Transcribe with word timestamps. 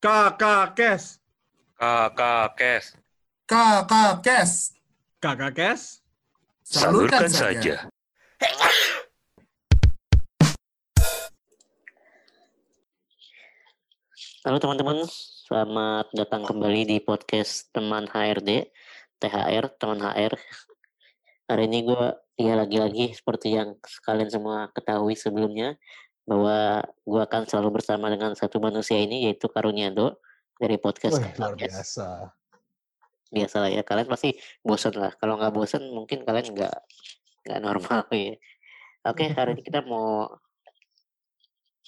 Kakak 0.00 0.80
Kes. 0.80 1.20
Kakak 1.76 2.56
Kes. 2.56 2.96
Kakak 3.44 4.24
Kes. 4.24 4.72
Kakak 5.20 5.52
Kes. 5.52 6.00
Salurkan 6.64 7.28
saja. 7.28 7.84
Halo 14.40 14.56
teman-teman, 14.56 15.04
selamat 15.44 16.08
datang 16.16 16.48
kembali 16.48 16.88
di 16.88 16.96
podcast 17.04 17.68
teman 17.76 18.08
HRD, 18.08 18.72
THR, 19.20 19.68
teman 19.76 20.00
HR. 20.00 20.32
Hari 21.52 21.68
ini 21.68 21.84
gue 21.84 22.04
ya 22.40 22.56
lagi-lagi 22.56 23.12
seperti 23.12 23.52
yang 23.52 23.76
kalian 24.08 24.32
semua 24.32 24.72
ketahui 24.72 25.12
sebelumnya, 25.12 25.76
bahwa 26.30 26.86
gue 27.02 27.20
akan 27.26 27.42
selalu 27.50 27.82
bersama 27.82 28.06
dengan 28.06 28.38
satu 28.38 28.62
manusia 28.62 29.02
ini 29.02 29.26
yaitu 29.26 29.50
Karuniado 29.50 30.22
dari 30.54 30.78
podcast. 30.78 31.18
Wih, 31.18 31.34
luar 31.34 31.58
biasa. 31.58 32.30
Biasa 33.34 33.56
lah 33.66 33.70
ya, 33.74 33.82
kalian 33.82 34.06
pasti 34.06 34.38
bosan 34.62 34.94
lah. 34.94 35.10
Kalau 35.18 35.34
nggak 35.34 35.50
bosan 35.50 35.90
mungkin 35.90 36.22
kalian 36.22 36.54
nggak 36.54 36.76
nggak 37.50 37.60
normal 37.66 38.06
ya. 38.14 38.38
Oke, 39.10 39.26
hari 39.38 39.58
ini 39.58 39.62
kita 39.66 39.82
mau 39.82 40.30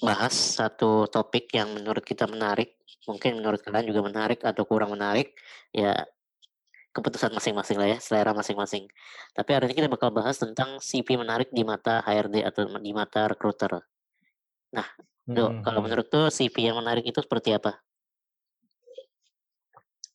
bahas 0.02 0.34
satu 0.34 1.06
topik 1.06 1.46
yang 1.54 1.70
menurut 1.78 2.02
kita 2.02 2.26
menarik, 2.26 2.74
mungkin 3.06 3.38
menurut 3.38 3.62
kalian 3.62 3.86
juga 3.86 4.02
menarik 4.02 4.42
atau 4.42 4.66
kurang 4.66 4.90
menarik, 4.90 5.38
ya 5.70 5.94
keputusan 6.90 7.30
masing-masing 7.30 7.78
lah 7.78 7.94
ya, 7.94 7.98
selera 8.02 8.34
masing-masing. 8.34 8.90
Tapi 9.38 9.50
hari 9.54 9.70
ini 9.70 9.78
kita 9.78 9.86
bakal 9.86 10.10
bahas 10.10 10.34
tentang 10.42 10.82
CV 10.82 11.14
menarik 11.14 11.54
di 11.54 11.62
mata 11.62 12.02
HRD 12.02 12.42
atau 12.42 12.66
di 12.82 12.90
mata 12.90 13.30
recruiter. 13.30 13.91
Do, 15.22 15.54
Hmm, 15.54 15.62
kalau 15.62 15.78
hmm. 15.78 15.86
menurut 15.86 16.06
tuh 16.10 16.34
CV 16.34 16.66
yang 16.66 16.82
menarik 16.82 17.06
itu 17.06 17.22
seperti 17.22 17.54
apa? 17.54 17.78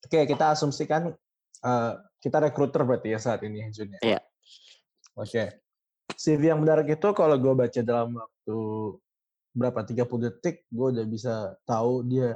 Oke, 0.03 0.27
kita 0.27 0.51
asumsikan 0.51 1.15
eh, 1.63 1.93
kita 2.19 2.43
rekruter 2.43 2.83
berarti 2.83 3.15
ya 3.15 3.19
saat 3.19 3.39
ini, 3.47 3.71
Jun. 3.71 3.95
ya? 3.95 3.99
Iya. 4.03 4.19
Oke. 5.15 5.63
CV 6.17 6.51
yang 6.51 6.59
menarik 6.59 6.91
itu 6.99 7.07
kalau 7.15 7.39
gue 7.39 7.53
baca 7.55 7.81
dalam 7.83 8.19
waktu 8.19 8.57
berapa 9.55 9.79
30 9.87 10.27
detik, 10.27 10.67
gue 10.67 10.87
udah 10.99 11.05
bisa 11.07 11.55
tahu 11.63 12.03
dia 12.03 12.35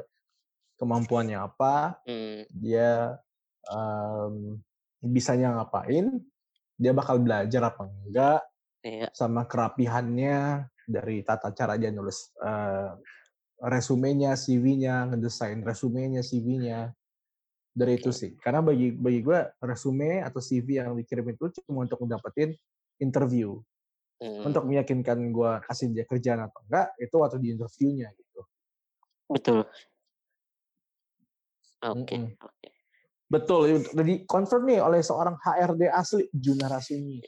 kemampuannya 0.79 1.37
apa, 1.43 1.99
Hmm, 2.07 2.47
dia 2.55 3.19
em, 3.67 4.57
bisanya 5.03 5.59
ngapain, 5.59 6.23
dia 6.79 6.91
bakal 6.95 7.19
belajar 7.19 7.67
apa 7.67 7.83
enggak, 7.83 8.41
iya, 8.81 9.07
sama 9.13 9.45
kerapihannya 9.45 10.70
dari 10.85 11.21
tata 11.25 11.53
cara 11.53 11.77
dia 11.77 11.89
nulis 11.93 12.33
eh, 12.41 12.91
resumenya, 13.61 14.33
CV-nya, 14.33 15.13
ngedesain 15.13 15.61
resumenya, 15.61 16.25
CV-nya. 16.25 16.89
Dari 17.71 18.01
itu 18.01 18.11
sih. 18.11 18.35
Karena 18.35 18.59
bagi 18.59 18.91
bagi 18.91 19.23
gue 19.23 19.39
resume 19.63 20.19
atau 20.25 20.43
CV 20.43 20.83
yang 20.83 20.97
dikirim 20.97 21.31
itu 21.31 21.63
cuma 21.63 21.85
untuk 21.87 22.03
mendapatkan 22.03 22.51
interview. 22.99 23.61
hmm, 24.19 24.43
Untuk 24.43 24.67
meyakinkan 24.67 25.31
gue 25.31 25.51
kasih 25.69 25.93
dia 25.93 26.03
kerjaan 26.03 26.43
atau 26.49 26.59
enggak, 26.67 26.91
itu 26.99 27.15
waktu 27.15 27.37
di 27.39 27.47
interviewnya 27.55 28.11
gitu. 28.17 28.41
betul. 29.31 29.63
Oke, 31.81 32.13
Mm-mm. 32.13 32.37
oke. 32.37 32.67
Betul, 33.31 33.87
jadi 33.95 34.27
confirm 34.27 34.67
nih 34.67 34.83
oleh 34.83 34.99
seorang 34.99 35.39
HRD 35.39 35.87
asli, 35.87 36.27
Juna 36.35 36.67
Rasumi. 36.67 37.23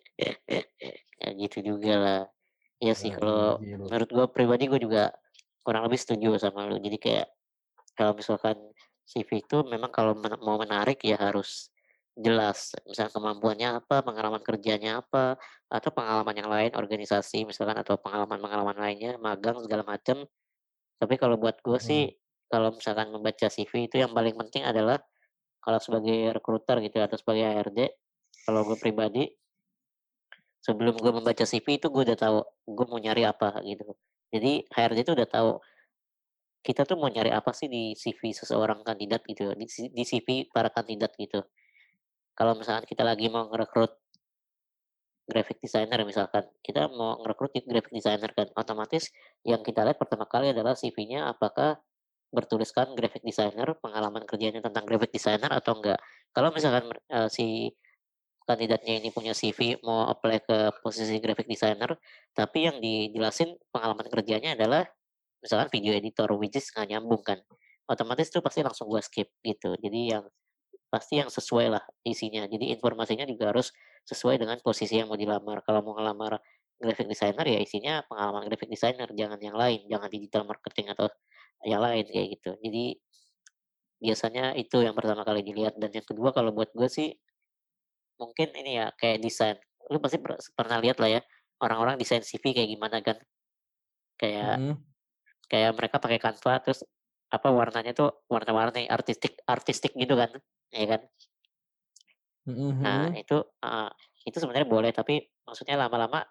ya 1.23 1.29
gitu 1.39 1.63
juga 1.63 1.93
lah. 1.95 2.23
Iya 2.83 2.93
sih 2.99 3.09
Ya, 3.09 3.15
kalau 3.15 3.63
menurut 3.63 4.09
gue 4.11 4.25
pribadi 4.35 4.67
gue 4.67 4.79
juga 4.83 5.15
kurang 5.63 5.87
lebih 5.87 5.99
setuju 6.03 6.35
sama 6.35 6.67
lu. 6.67 6.75
Jadi 6.83 6.99
kayak 6.99 7.27
kalau 7.95 8.11
misalkan 8.11 8.59
CV 9.07 9.39
itu 9.39 9.63
memang 9.63 9.87
kalau 9.87 10.11
men- 10.19 10.39
mau 10.43 10.59
menarik 10.59 10.99
ya 11.07 11.15
harus 11.15 11.71
jelas. 12.13 12.75
Misalnya 12.83 13.11
kemampuannya 13.15 13.69
apa, 13.79 14.03
pengalaman 14.05 14.43
kerjanya 14.43 15.01
apa, 15.01 15.39
atau 15.71 15.89
pengalaman 15.89 16.35
yang 16.35 16.49
lain, 16.51 16.71
organisasi 16.77 17.47
misalkan 17.47 17.79
atau 17.79 17.97
pengalaman-pengalaman 17.97 18.77
lainnya, 18.77 19.17
magang 19.17 19.57
segala 19.63 19.81
macam. 19.87 20.27
Tapi 20.99 21.15
kalau 21.17 21.39
buat 21.39 21.57
gue 21.63 21.79
Mm. 21.79 21.87
sih, 21.87 22.03
kalau 22.51 22.69
misalkan 22.75 23.09
membaca 23.09 23.47
CV 23.49 23.89
itu 23.89 23.97
yang 23.97 24.13
paling 24.13 24.37
penting 24.37 24.61
adalah 24.61 25.01
kalau 25.63 25.79
sebagai 25.81 26.35
recruiter 26.35 26.83
gitu 26.85 27.01
atau 27.01 27.17
sebagai 27.17 27.49
HRD, 27.49 27.79
kalau 28.45 28.61
gue 28.67 28.77
pribadi 28.77 29.23
sebelum 30.63 30.95
gue 30.95 31.11
membaca 31.11 31.43
CV 31.43 31.77
itu 31.77 31.91
gue 31.91 32.03
udah 32.07 32.17
tahu 32.17 32.39
gue 32.71 32.85
mau 32.87 32.99
nyari 33.03 33.27
apa 33.27 33.59
gitu. 33.67 33.83
Jadi 34.31 34.63
HRD 34.71 34.99
itu 35.03 35.13
udah 35.13 35.27
tahu 35.27 35.51
kita 36.63 36.87
tuh 36.87 36.95
mau 36.95 37.11
nyari 37.11 37.29
apa 37.35 37.51
sih 37.51 37.67
di 37.67 37.91
CV 37.91 38.31
seseorang 38.31 38.87
kandidat 38.87 39.27
gitu, 39.27 39.51
di, 39.51 39.67
C- 39.67 39.91
di 39.91 40.03
CV 40.07 40.47
para 40.47 40.71
kandidat 40.71 41.11
gitu. 41.19 41.43
Kalau 42.33 42.55
misalkan 42.55 42.87
kita 42.87 43.03
lagi 43.03 43.27
mau 43.27 43.51
ngerekrut 43.51 43.91
graphic 45.27 45.59
designer 45.59 45.99
misalkan, 46.07 46.47
kita 46.63 46.87
mau 46.87 47.19
ngerekrut 47.19 47.51
graphic 47.67 47.91
designer 47.91 48.31
kan, 48.31 48.47
otomatis 48.55 49.11
yang 49.43 49.59
kita 49.59 49.83
lihat 49.83 49.99
pertama 49.99 50.23
kali 50.23 50.55
adalah 50.55 50.75
CV-nya 50.75 51.31
apakah 51.31 51.83
bertuliskan 52.33 52.95
graphic 52.97 53.21
designer, 53.21 53.77
pengalaman 53.77 54.25
kerjanya 54.25 54.63
tentang 54.63 54.87
graphic 54.87 55.13
designer 55.13 55.51
atau 55.53 55.77
enggak. 55.77 55.99
Kalau 56.33 56.49
misalkan 56.49 56.89
eh, 57.11 57.29
si 57.29 57.69
kandidatnya 58.47 58.99
ini 58.99 59.09
punya 59.09 59.31
CV 59.35 59.79
mau 59.83 60.07
apply 60.11 60.37
ke 60.43 60.57
posisi 60.83 61.17
graphic 61.23 61.47
designer, 61.47 61.95
tapi 62.35 62.69
yang 62.69 62.77
dijelasin 62.83 63.55
pengalaman 63.71 64.07
kerjanya 64.11 64.55
adalah 64.57 64.83
misalkan 65.43 65.69
video 65.71 65.91
editor, 65.95 66.29
which 66.39 66.55
is 66.59 66.67
nggak 66.71 66.95
nyambung 66.95 67.23
kan. 67.23 67.39
Otomatis 67.87 68.31
itu 68.31 68.39
pasti 68.39 68.63
langsung 68.63 68.87
gua 68.87 69.03
skip 69.03 69.27
gitu. 69.43 69.75
Jadi 69.79 69.99
yang 70.15 70.23
pasti 70.87 71.19
yang 71.19 71.27
sesuai 71.33 71.67
lah 71.73 71.83
isinya. 72.05 72.45
Jadi 72.45 72.69
informasinya 72.71 73.25
juga 73.25 73.49
harus 73.51 73.73
sesuai 74.05 74.37
dengan 74.39 74.61
posisi 74.61 74.99
yang 75.01 75.09
mau 75.09 75.17
dilamar. 75.17 75.65
Kalau 75.65 75.81
mau 75.81 75.97
ngelamar 75.97 76.37
graphic 76.77 77.07
designer 77.09 77.45
ya 77.47 77.59
isinya 77.63 78.03
pengalaman 78.05 78.45
graphic 78.47 78.69
designer, 78.69 79.09
jangan 79.15 79.39
yang 79.41 79.57
lain, 79.57 79.81
jangan 79.89 80.09
digital 80.11 80.43
marketing 80.45 80.93
atau 80.93 81.07
yang 81.65 81.81
lain 81.81 82.05
kayak 82.07 82.27
gitu. 82.39 82.51
Jadi 82.59 82.85
biasanya 84.03 84.51
itu 84.59 84.83
yang 84.83 84.91
pertama 84.93 85.23
kali 85.23 85.41
dilihat 85.47 85.79
dan 85.79 85.87
yang 85.95 86.03
kedua 86.03 86.35
kalau 86.35 86.51
buat 86.51 86.69
gue 86.75 86.91
sih 86.91 87.15
mungkin 88.17 88.49
ini 88.53 88.81
ya 88.81 88.93
kayak 88.95 89.19
desain. 89.21 89.57
Lu 89.89 89.99
pasti 89.99 90.17
per- 90.21 90.39
pernah 90.55 90.77
lihat 90.79 90.97
lah 91.01 91.19
ya 91.19 91.21
orang-orang 91.59 91.95
desain 91.99 92.23
CV 92.23 92.53
kayak 92.53 92.69
gimana 92.69 92.97
kan? 92.99 93.17
Kayak 94.19 94.57
Mm. 94.59 94.75
kayak 95.51 95.71
mereka 95.77 95.97
pakai 95.99 96.19
Canva 96.21 96.53
terus 96.63 96.81
apa 97.33 97.49
warnanya 97.49 97.97
tuh 97.97 98.23
warna-warni 98.29 98.85
artistik 98.85 99.41
artistik 99.49 99.97
gitu 99.97 100.13
kan, 100.13 100.29
ya 100.69 100.85
kan? 100.85 101.01
Mm-mm. 102.45 102.83
Nah 102.83 103.09
itu 103.17 103.37
eh, 103.41 103.91
itu 104.27 104.37
sebenarnya 104.37 104.69
boleh 104.69 104.91
tapi 104.93 105.23
maksudnya 105.43 105.79
lama-lama 105.79 106.23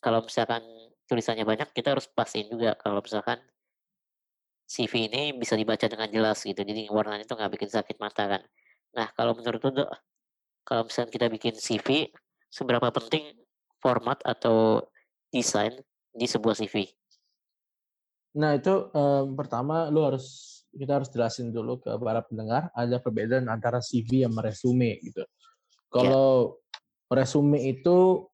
kalau 0.00 0.24
misalkan 0.24 0.64
tulisannya 1.04 1.44
banyak 1.44 1.70
kita 1.76 1.92
harus 1.92 2.08
pastiin 2.08 2.48
juga 2.48 2.76
kalau 2.80 3.04
misalkan 3.04 3.40
CV 4.70 5.10
ini 5.10 5.34
bisa 5.34 5.58
dibaca 5.58 5.82
dengan 5.90 6.06
jelas 6.06 6.46
gitu 6.46 6.62
jadi 6.62 6.86
warnanya 6.88 7.26
tuh 7.26 7.36
nggak 7.36 7.52
bikin 7.58 7.70
sakit 7.70 7.98
mata 7.98 8.26
kan. 8.30 8.42
Nah 8.94 9.10
kalau 9.14 9.34
menurut 9.34 9.60
lu 9.66 9.86
kalau 10.64 10.86
misalkan 10.86 11.10
kita 11.12 11.26
bikin 11.26 11.54
CV 11.56 12.08
seberapa 12.50 12.90
penting 12.90 13.34
format 13.80 14.20
atau 14.22 14.84
desain 15.32 15.74
di 16.10 16.26
sebuah 16.26 16.58
CV? 16.58 16.86
Nah 18.38 18.54
itu 18.54 18.90
em, 18.94 19.34
pertama 19.34 19.90
lu 19.90 20.06
harus 20.06 20.58
kita 20.70 21.02
harus 21.02 21.10
jelasin 21.10 21.50
dulu 21.50 21.82
ke 21.82 21.90
para 21.98 22.22
pendengar 22.22 22.70
ada 22.78 23.02
perbedaan 23.02 23.50
antara 23.50 23.82
CV 23.82 24.22
sama 24.22 24.46
resume 24.46 25.02
gitu. 25.02 25.26
Kalau 25.90 26.62
resume 27.10 27.58
itu 27.66 28.30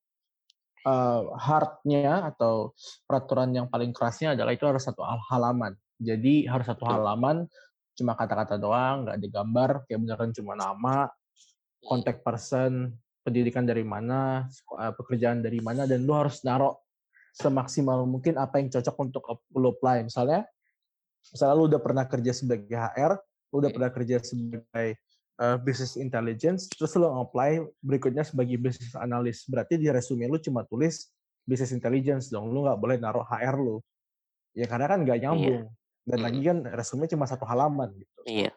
eh, 0.84 1.22
hardnya 1.41 2.28
atau 2.28 2.76
peraturan 3.09 3.56
yang 3.56 3.66
paling 3.72 3.97
kerasnya 3.97 4.36
adalah 4.36 4.53
itu 4.53 4.68
harus 4.68 4.84
satu 4.84 5.01
hal- 5.01 5.24
halaman. 5.33 5.72
Jadi 5.97 6.45
harus 6.45 6.68
satu 6.68 6.84
halaman 6.84 7.48
cuma 7.97 8.12
kata-kata 8.12 8.60
doang, 8.60 9.09
nggak 9.09 9.18
digambar, 9.24 9.71
kayak 9.89 10.04
beneran 10.04 10.30
cuma 10.36 10.53
nama, 10.53 11.09
contact 11.86 12.21
person, 12.27 12.91
pendidikan 13.22 13.62
dari 13.62 13.86
mana, 13.86 14.50
eh, 14.83 14.92
pekerjaan 14.94 15.41
dari 15.41 15.62
mana, 15.62 15.86
dan 15.86 16.03
lu 16.03 16.12
harus 16.12 16.42
naruh 16.42 16.74
semaksimal 17.36 18.03
mungkin 18.04 18.36
apa 18.36 18.59
yang 18.59 18.68
cocok 18.68 18.97
untuk 19.03 19.22
lu 19.54 19.71
apply. 19.71 20.06
Misalnya, 20.06 20.42
misalnya 21.30 21.54
lu 21.54 21.65
udah 21.71 21.80
pernah 21.80 22.04
kerja 22.06 22.33
sebagai 22.34 22.74
HR, 22.74 23.18
lu 23.54 23.56
udah 23.62 23.71
Oke. 23.71 23.77
pernah 23.78 23.91
kerja 23.94 24.16
sebagai 24.21 24.88
eh, 25.36 25.59
business 25.60 26.00
intelligence, 26.00 26.66
terus 26.72 26.97
lu 26.97 27.06
apply 27.06 27.60
berikutnya 27.84 28.24
sebagai 28.24 28.56
business 28.56 28.97
analyst. 28.97 29.47
Berarti 29.47 29.77
di 29.77 29.86
resume 29.92 30.27
lu 30.27 30.41
cuma 30.41 30.65
tulis 30.65 31.12
business 31.47 31.77
intelligence 31.77 32.32
dong, 32.32 32.50
lu 32.50 32.66
nggak 32.66 32.80
boleh 32.80 32.97
naruh 32.98 33.22
HR 33.22 33.56
lu. 33.60 33.78
Ya 34.56 34.65
karena 34.66 34.89
kan 34.91 35.04
nggak 35.04 35.21
nyambung. 35.22 35.68
Dan 36.06 36.22
lagi 36.22 36.39
kan 36.41 36.62
resume 36.62 37.10
cuma 37.10 37.27
satu 37.27 37.42
halaman 37.44 37.91
gitu. 37.98 38.21
Iya, 38.24 38.54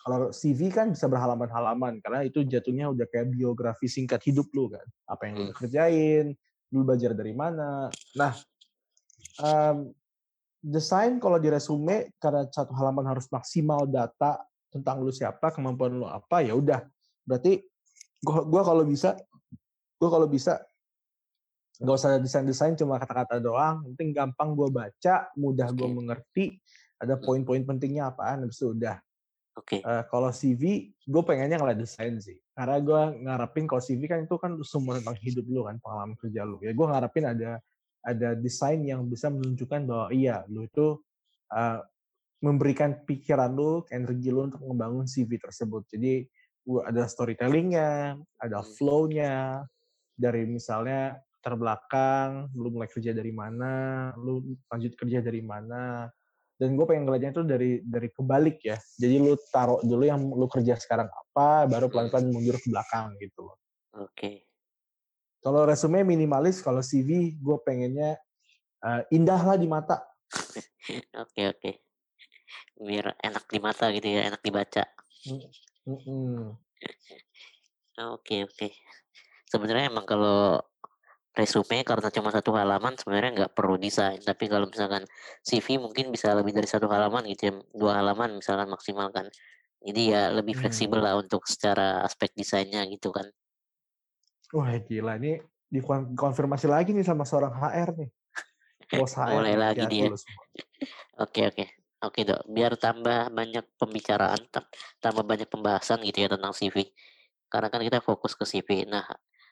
Kalau 0.00 0.32
CV 0.32 0.72
kan 0.72 0.96
bisa 0.96 1.04
berhalaman-halaman 1.12 2.00
karena 2.00 2.24
itu 2.24 2.40
jatuhnya 2.40 2.88
udah 2.88 3.04
kayak 3.04 3.36
biografi 3.36 3.84
singkat 3.84 4.24
hidup 4.24 4.48
lu 4.56 4.72
kan. 4.72 4.84
Apa 5.04 5.28
yang 5.28 5.36
lu 5.36 5.42
udah 5.52 5.56
kerjain, 5.60 6.26
lu 6.72 6.80
belajar 6.86 7.12
dari 7.12 7.36
mana. 7.36 7.92
Nah, 8.16 8.32
em, 9.44 9.92
desain 10.64 11.20
kalau 11.20 11.36
di 11.36 11.52
resume 11.52 12.16
karena 12.16 12.48
satu 12.48 12.72
halaman 12.76 13.12
harus 13.12 13.28
maksimal 13.28 13.84
data 13.84 14.40
tentang 14.72 15.04
lu 15.04 15.12
siapa, 15.12 15.52
kemampuan 15.52 16.00
lu 16.00 16.08
apa, 16.08 16.40
ya 16.40 16.56
udah. 16.56 16.86
Berarti 17.26 17.60
gua 18.24 18.46
gua 18.48 18.62
kalau 18.64 18.84
bisa 18.88 19.20
gua 20.00 20.08
kalau 20.08 20.28
bisa 20.30 20.64
nggak 21.80 21.96
usah 21.96 22.20
desain-desain 22.20 22.76
cuma 22.76 23.00
kata-kata 23.00 23.40
doang, 23.40 23.84
penting 23.92 24.16
gampang 24.16 24.52
gua 24.52 24.68
baca, 24.68 25.28
mudah 25.36 25.68
gua 25.76 25.88
Oke. 25.88 25.96
mengerti, 25.96 26.44
ada 27.00 27.16
poin-poin 27.16 27.64
pentingnya 27.64 28.12
apaan, 28.12 28.44
habis 28.44 28.60
itu 28.60 28.76
udah. 28.76 29.00
Oke. 29.60 29.84
Eh, 29.84 30.02
kalau 30.08 30.32
CV, 30.32 30.88
gue 30.96 31.22
pengennya 31.22 31.60
ngeliat 31.60 31.76
desain 31.76 32.16
sih. 32.16 32.40
Karena 32.56 32.80
gue 32.80 33.02
ngarepin 33.28 33.68
kalau 33.68 33.84
CV 33.84 34.08
kan 34.08 34.24
itu 34.24 34.36
kan 34.40 34.56
semua 34.64 34.96
tentang 34.96 35.20
hidup 35.20 35.44
lu 35.44 35.68
kan, 35.68 35.76
pengalaman 35.84 36.16
kerja 36.16 36.48
lu. 36.48 36.56
Ya 36.64 36.72
gue 36.72 36.86
ngarepin 36.88 37.24
ada 37.28 37.60
ada 38.00 38.32
desain 38.32 38.80
yang 38.80 39.04
bisa 39.04 39.28
menunjukkan 39.28 39.84
bahwa 39.84 40.06
iya 40.16 40.48
lu 40.48 40.64
itu 40.64 40.96
eh, 41.52 41.80
memberikan 42.40 43.04
pikiran 43.04 43.52
lu, 43.52 43.84
energi 43.92 44.32
lu 44.32 44.48
untuk 44.48 44.64
membangun 44.64 45.04
CV 45.04 45.36
tersebut. 45.36 45.84
Jadi 45.92 46.24
ada 46.88 47.04
storytellingnya, 47.04 48.16
ada 48.40 48.64
Hmm. 48.64 48.70
flow-nya, 48.80 49.64
dari 50.16 50.44
misalnya 50.48 51.20
terbelakang, 51.40 52.52
lu 52.52 52.68
mulai 52.72 52.88
kerja 52.88 53.16
dari 53.16 53.32
mana, 53.32 54.12
lu 54.20 54.56
lanjut 54.68 54.92
kerja 54.96 55.24
dari 55.24 55.40
mana, 55.40 56.08
dan 56.60 56.76
gue 56.76 56.84
pengen 56.84 57.08
ngeliatnya 57.08 57.32
itu 57.32 57.42
dari 57.48 57.80
dari 57.80 58.12
kebalik 58.12 58.60
ya. 58.60 58.76
Jadi 59.00 59.16
lu 59.16 59.32
taruh 59.48 59.80
dulu 59.80 60.04
yang 60.04 60.20
lu 60.28 60.44
kerja 60.44 60.76
sekarang 60.76 61.08
apa, 61.08 61.64
baru 61.64 61.88
pelan-pelan 61.88 62.28
mundur 62.28 62.60
ke 62.60 62.68
belakang 62.68 63.16
gitu 63.16 63.48
loh. 63.48 63.56
Oke. 63.96 64.44
Kalau 65.40 65.64
resume 65.64 66.04
minimalis, 66.04 66.60
kalau 66.60 66.84
CV 66.84 67.40
gue 67.40 67.56
pengennya 67.64 68.20
eh, 68.84 69.02
indah 69.16 69.40
lah 69.40 69.56
di 69.56 69.64
mata. 69.64 70.04
Oke 71.24 71.50
oke. 71.50 71.70
Biar 72.78 73.16
enak 73.18 73.48
di 73.50 73.58
mata 73.58 73.88
gitu 73.90 74.04
ya, 74.04 74.28
enak 74.28 74.44
dibaca. 74.44 74.84
Oke 78.00 78.48
oke. 78.48 78.68
Sebenarnya 79.50 79.92
emang 79.92 80.08
kalau 80.08 80.56
resume 81.30 81.86
karena 81.86 82.10
cuma 82.10 82.34
satu 82.34 82.50
halaman 82.58 82.98
sebenarnya 82.98 83.30
nggak 83.44 83.52
perlu 83.54 83.78
desain. 83.78 84.18
Tapi 84.18 84.50
kalau 84.50 84.66
misalkan 84.66 85.06
CV 85.46 85.78
mungkin 85.78 86.10
bisa 86.10 86.34
lebih 86.34 86.52
dari 86.54 86.66
satu 86.66 86.90
halaman 86.90 87.26
gitu 87.30 87.50
ya, 87.50 87.52
dua 87.70 87.92
halaman 88.02 88.42
misalkan 88.42 88.66
maksimal 88.66 89.08
kan. 89.14 89.30
Jadi 89.80 90.12
ya 90.12 90.28
lebih 90.34 90.58
Hmm. 90.58 90.66
fleksibel 90.66 91.00
lah 91.00 91.16
untuk 91.16 91.46
secara 91.46 92.04
aspek 92.04 92.34
desainnya 92.36 92.84
gitu 92.90 93.14
kan. 93.14 93.30
Wah 94.50 94.74
gila 94.82 95.16
ini 95.22 95.38
dikonfirmasi 95.70 96.66
lagi 96.66 96.90
nih 96.90 97.06
sama 97.06 97.22
seorang 97.22 97.54
HR 97.54 97.90
nih. 97.94 98.10
Bos 98.90 99.14
HR. 99.14 99.30
Mulai 99.38 99.54
lagi 99.54 99.84
dia. 99.86 100.10
Oke 101.16 101.46
oke. 101.46 101.64
Oke 102.00 102.24
dok, 102.24 102.48
biar 102.48 102.80
tambah 102.80 103.28
banyak 103.28 103.76
pembicaraan, 103.76 104.40
tam- 104.48 104.64
tambah 105.04 105.20
banyak 105.20 105.52
pembahasan 105.52 106.00
gitu 106.00 106.24
ya 106.24 106.32
tentang 106.32 106.56
CV. 106.56 106.88
Karena 107.44 107.68
kan 107.68 107.84
kita 107.84 108.00
fokus 108.00 108.32
ke 108.32 108.48
CV. 108.48 108.88
Nah, 108.88 109.04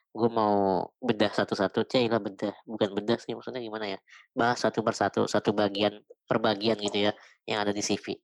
gue 0.08 0.30
mau 0.32 0.88
bedah 0.98 1.30
satu-satu, 1.30 1.84
cah 1.84 2.00
lah 2.08 2.20
bedah, 2.22 2.54
bukan 2.64 2.90
bedah 2.96 3.18
sih 3.20 3.36
maksudnya 3.36 3.60
gimana 3.60 3.96
ya? 3.96 3.98
Bahas 4.32 4.64
satu 4.64 4.80
persatu, 4.80 5.28
satu 5.28 5.52
bagian 5.52 6.00
per 6.24 6.40
bagian 6.40 6.80
gitu 6.80 7.08
ya 7.08 7.12
yang 7.44 7.62
ada 7.62 7.70
di 7.70 7.84
CV. 7.84 8.16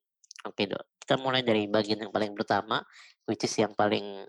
Oke 0.44 0.69
dok, 0.69 1.00
kita 1.00 1.16
mulai 1.20 1.40
dari 1.44 1.69
bagian 1.69 2.04
yang 2.04 2.12
paling 2.12 2.32
pertama, 2.36 2.81
which 3.28 3.44
is 3.44 3.54
yang 3.56 3.72
paling 3.76 4.25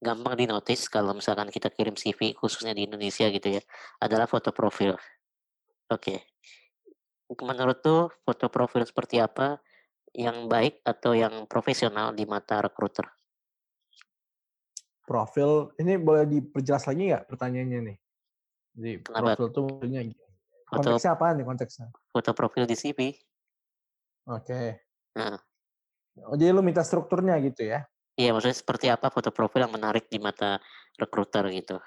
gampang 0.00 0.36
di 0.36 0.44
notice 0.44 0.88
kalau 0.92 1.16
misalkan 1.16 1.48
kita 1.48 1.72
kirim 1.72 1.96
CV 1.96 2.36
khususnya 2.36 2.76
di 2.76 2.84
Indonesia 2.84 3.28
gitu 3.28 3.48
ya, 3.60 3.62
adalah 4.00 4.28
foto 4.28 4.52
profil. 4.52 4.96
Oke. 5.88 6.32
Menurut 7.40 7.80
tuh 7.80 8.12
foto 8.22 8.52
profil 8.52 8.84
seperti 8.84 9.18
apa 9.18 9.58
yang 10.14 10.46
baik 10.46 10.84
atau 10.84 11.16
yang 11.16 11.48
profesional 11.48 12.12
di 12.12 12.28
mata 12.28 12.60
recruiter? 12.60 13.23
Profil, 15.04 15.76
ini 15.76 16.00
boleh 16.00 16.24
diperjelas 16.24 16.88
lagi 16.88 17.12
nggak 17.12 17.24
pertanyaannya 17.28 17.80
nih? 17.92 17.96
Kenapa? 19.04 19.36
profil 19.36 19.48
tuh 19.52 19.64
maksudnya 19.68 20.02
konteksnya 20.66 21.10
apaan 21.14 21.34
nih 21.38 21.46
konteksnya? 21.46 21.86
foto 22.10 22.30
profil 22.32 22.64
di 22.64 22.74
CV. 22.74 23.00
Oke. 24.32 24.80
Nah, 25.14 25.36
Oh, 26.14 26.38
jadi 26.38 26.54
lu 26.54 26.62
minta 26.62 26.86
strukturnya 26.86 27.34
gitu 27.42 27.66
ya? 27.66 27.82
iya 28.14 28.30
maksudnya 28.30 28.54
seperti 28.54 28.86
apa 28.86 29.10
foto 29.10 29.34
profil 29.34 29.66
yang 29.66 29.74
menarik 29.74 30.06
di 30.06 30.22
mata 30.22 30.62
recruiter 30.94 31.42
gitu. 31.50 31.82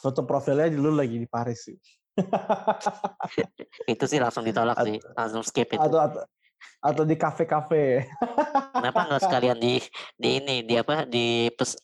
Foto 0.00 0.24
profilnya 0.24 0.72
dulu 0.72 0.96
lagi 0.96 1.20
di 1.20 1.28
Paris 1.28 1.68
sih. 1.68 1.76
Itu 3.92 4.08
sih 4.08 4.16
langsung 4.16 4.48
ditolak 4.48 4.80
At- 4.80 4.88
sih, 4.88 4.96
langsung 5.12 5.44
skip 5.44 5.68
itu. 5.68 5.84
atau, 5.84 6.00
atau 6.00 6.22
atau 6.80 7.02
di 7.04 7.14
kafe-kafe. 7.14 8.08
Kenapa 8.72 9.00
nggak 9.12 9.22
sekalian 9.22 9.58
di 9.60 9.78
di 10.16 10.28
ini 10.40 10.56
di 10.64 10.74
apa 10.80 11.04
di 11.04 11.52
pes, 11.52 11.76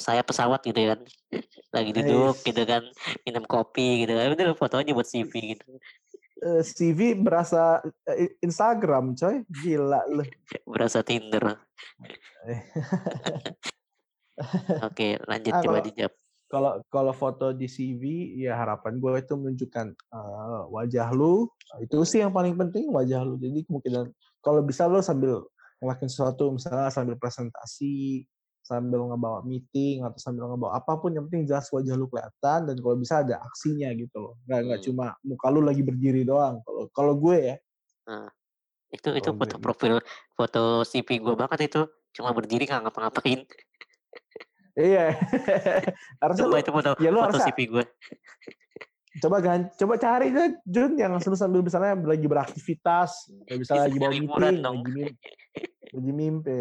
saya 0.00 0.22
pesawat 0.24 0.64
gitu 0.64 0.78
kan, 0.78 1.00
lagi 1.74 1.90
duduk 1.92 2.34
Eis. 2.38 2.46
gitu 2.46 2.62
kan, 2.64 2.82
minum 3.22 3.44
kopi 3.44 4.06
gitu 4.06 4.16
kan, 4.16 4.32
itu 4.32 4.54
fotonya 4.56 4.96
buat 4.96 5.06
CV 5.06 5.58
gitu. 5.58 5.66
Eh, 6.38 6.62
CV 6.62 7.18
berasa 7.18 7.82
eh, 8.06 8.38
Instagram, 8.38 9.18
coy. 9.18 9.42
Gila 9.50 10.06
lu. 10.06 10.22
Berasa 10.70 11.02
Tinder. 11.02 11.42
Oke, 14.86 15.18
lanjut 15.26 15.50
Ah, 15.50 15.62
coba 15.66 15.82
dijawab. 15.82 16.14
kalau 16.48 16.72
kalau 16.88 17.12
foto 17.12 17.52
di 17.52 17.68
CV 17.68 18.32
ya 18.40 18.56
harapan 18.56 18.96
gue 18.96 19.20
itu 19.20 19.36
menunjukkan 19.36 19.86
eh, 19.92 20.62
wajah 20.72 21.12
lu 21.12 21.44
itu 21.76 21.96
sih 22.08 22.24
yang 22.24 22.32
paling 22.32 22.56
penting 22.56 22.88
wajah 22.88 23.20
lu 23.20 23.36
jadi 23.36 23.68
kemungkinan 23.68 24.08
kalau 24.40 24.64
bisa 24.64 24.88
lu 24.88 25.04
sambil 25.04 25.44
ngelakuin 25.82 26.08
sesuatu 26.08 26.48
misalnya 26.48 26.88
sambil 26.88 27.20
presentasi 27.20 28.24
sambil 28.68 29.00
ngebawa 29.00 29.40
meeting 29.42 30.04
atau 30.04 30.20
sambil 30.20 30.44
ngebawa 30.44 30.76
apa 30.76 31.00
pun 31.00 31.08
yang 31.08 31.24
penting 31.24 31.48
jelas 31.48 31.72
wajah 31.72 31.96
lu 31.96 32.04
kelihatan 32.04 32.68
dan 32.68 32.76
kalau 32.76 32.94
bisa 32.94 33.24
ada 33.24 33.40
aksinya 33.40 33.88
gitu 33.96 34.16
loh 34.20 34.34
nggak 34.44 34.60
nggak 34.60 34.78
Hmm. 34.78 34.86
cuma 34.92 35.06
muka 35.24 35.46
lu 35.48 35.64
lagi 35.64 35.80
berdiri 35.80 36.22
doang 36.22 36.60
kalau 36.60 36.82
kalau 36.92 37.12
gue 37.16 37.36
ya 37.40 37.56
Itu 38.88 39.12
itu 39.12 39.28
gue 39.28 39.36
foto 39.36 39.56
gitu. 39.56 39.60
profil 39.60 39.94
foto 40.32 40.62
CV 40.82 41.08
gue 41.18 41.34
banget 41.34 41.68
itu, 41.68 41.80
cuma 42.10 42.32
berdiri 42.32 42.64
nggak 42.64 42.88
ngapa-ngapain. 42.88 43.44
iya 44.74 45.12
harusnya 46.24 46.44
Coba 46.44 46.56
lu, 46.56 46.62
itu 46.64 46.70
foto 46.72 46.90
ya 46.96 47.08
lu 47.08 47.18
foto 47.18 47.26
harusnya 47.36 47.48
CV 47.48 47.58
gue. 47.68 47.84
coba 49.18 49.36
gan 49.42 49.60
coba 49.74 49.94
cari 49.98 50.30
deh 50.30 50.56
Jun 50.64 50.94
yang 50.94 51.12
sambil 51.18 51.36
sambil 51.36 51.60
misalnya 51.60 51.98
lagi 51.98 52.24
beraktivitas 52.24 53.26
misalnya 53.50 53.84
lagi 53.90 53.98
bawa 53.98 54.10
meeting 54.14 54.56
lagi 54.56 54.88
mimpi 54.88 55.04
lagi 55.90 56.12
mimpi 56.14 56.60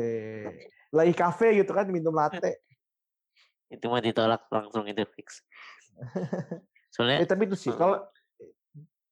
lagi 0.93 1.13
kafe 1.13 1.59
gitu 1.59 1.71
kan 1.71 1.87
minum 1.87 2.13
latte 2.13 2.61
Itu 3.73 3.91
mah 3.91 3.99
ditolak 3.99 4.47
langsung 4.47 4.87
itu 4.87 5.03
fix. 5.11 5.43
Soalnya 6.95 7.19
eh 7.19 7.27
tapi 7.27 7.45
itu 7.45 7.59
sih 7.59 7.71
Hmm. 7.73 7.79
kalau 7.79 7.97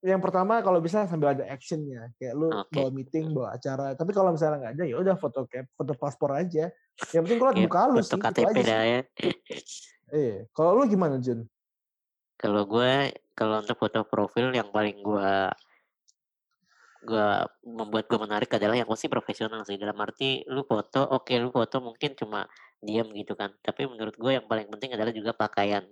yang 0.06 0.22
pertama 0.22 0.62
kalau 0.62 0.78
bisa 0.78 1.10
sambil 1.10 1.34
ada 1.34 1.50
actionnya 1.50 2.14
kayak 2.22 2.38
lu 2.38 2.54
Oke. 2.54 2.70
bawa 2.72 2.90
meeting 2.94 3.34
bawa 3.34 3.58
acara 3.58 3.98
tapi 3.98 4.14
kalau 4.14 4.30
misalnya 4.30 4.62
nggak 4.62 4.74
ada 4.78 4.84
ya 4.86 4.96
udah 5.02 5.16
foto 5.18 5.50
cap 5.50 5.66
foto 5.74 5.98
paspor 5.98 6.38
aja 6.38 6.70
yang 7.10 7.26
penting 7.26 7.42
kalau 7.42 7.52
kayak 7.58 7.66
muka 7.66 7.82
lu 7.90 8.00
sih 8.06 8.14
itu 8.14 8.22
KTP 8.22 8.54
aja 8.54 8.78
ya. 8.86 9.02
eh 10.14 10.46
kalau 10.54 10.78
lu 10.78 10.86
gimana 10.86 11.18
Jun 11.18 11.50
Kalau 12.38 12.70
gue 12.70 12.94
kalau 13.34 13.66
untuk 13.66 13.82
foto 13.82 14.06
profil 14.06 14.54
yang 14.54 14.70
paling 14.70 15.02
gue 15.02 15.32
gue 17.06 17.28
membuat 17.64 18.10
gue 18.10 18.20
menarik 18.20 18.50
adalah 18.58 18.76
yang 18.76 18.90
pasti 18.90 19.08
profesional 19.08 19.62
sih. 19.64 19.78
Dalam 19.78 19.96
arti 20.02 20.42
lu 20.50 20.66
foto 20.66 21.06
oke 21.06 21.34
lu 21.38 21.54
foto 21.54 21.80
mungkin 21.80 22.18
cuma 22.18 22.50
diam 22.82 23.08
gitu 23.14 23.38
kan. 23.38 23.54
Tapi 23.62 23.86
menurut 23.86 24.18
gue 24.18 24.32
yang 24.36 24.46
paling 24.50 24.68
penting 24.74 24.98
adalah 24.98 25.14
juga 25.14 25.32
pakaian. 25.38 25.86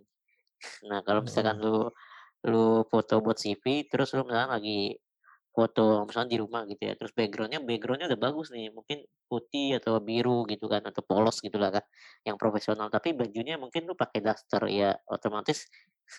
Nah 0.89 1.00
kalau 1.05 1.22
misalkan 1.25 1.58
lu 1.62 1.88
lu 2.43 2.84
foto 2.91 3.24
buat 3.24 3.38
CV 3.39 3.88
terus 3.88 4.12
lu 4.17 4.27
misalkan 4.27 4.51
lagi 4.60 5.00
foto 5.53 6.03
misalnya 6.10 6.29
di 6.34 6.39
rumah 6.41 6.62
gitu 6.65 6.82
ya 6.82 6.93
terus 6.98 7.13
backgroundnya 7.13 7.62
backgroundnya 7.62 8.10
udah 8.10 8.20
bagus 8.20 8.50
nih 8.50 8.74
mungkin 8.74 9.05
putih 9.29 9.77
atau 9.77 10.01
biru 10.01 10.50
gitu 10.50 10.65
kan 10.65 10.82
atau 10.82 11.05
polos 11.05 11.38
gitu 11.46 11.62
lah 11.62 11.70
kan 11.72 11.86
yang 12.27 12.36
profesional. 12.41 12.89
Tapi 12.89 13.13
bajunya 13.15 13.55
mungkin 13.62 13.86
lu 13.88 13.93
pakai 13.96 14.20
daster 14.25 14.65
ya 14.70 14.98
otomatis 15.08 15.70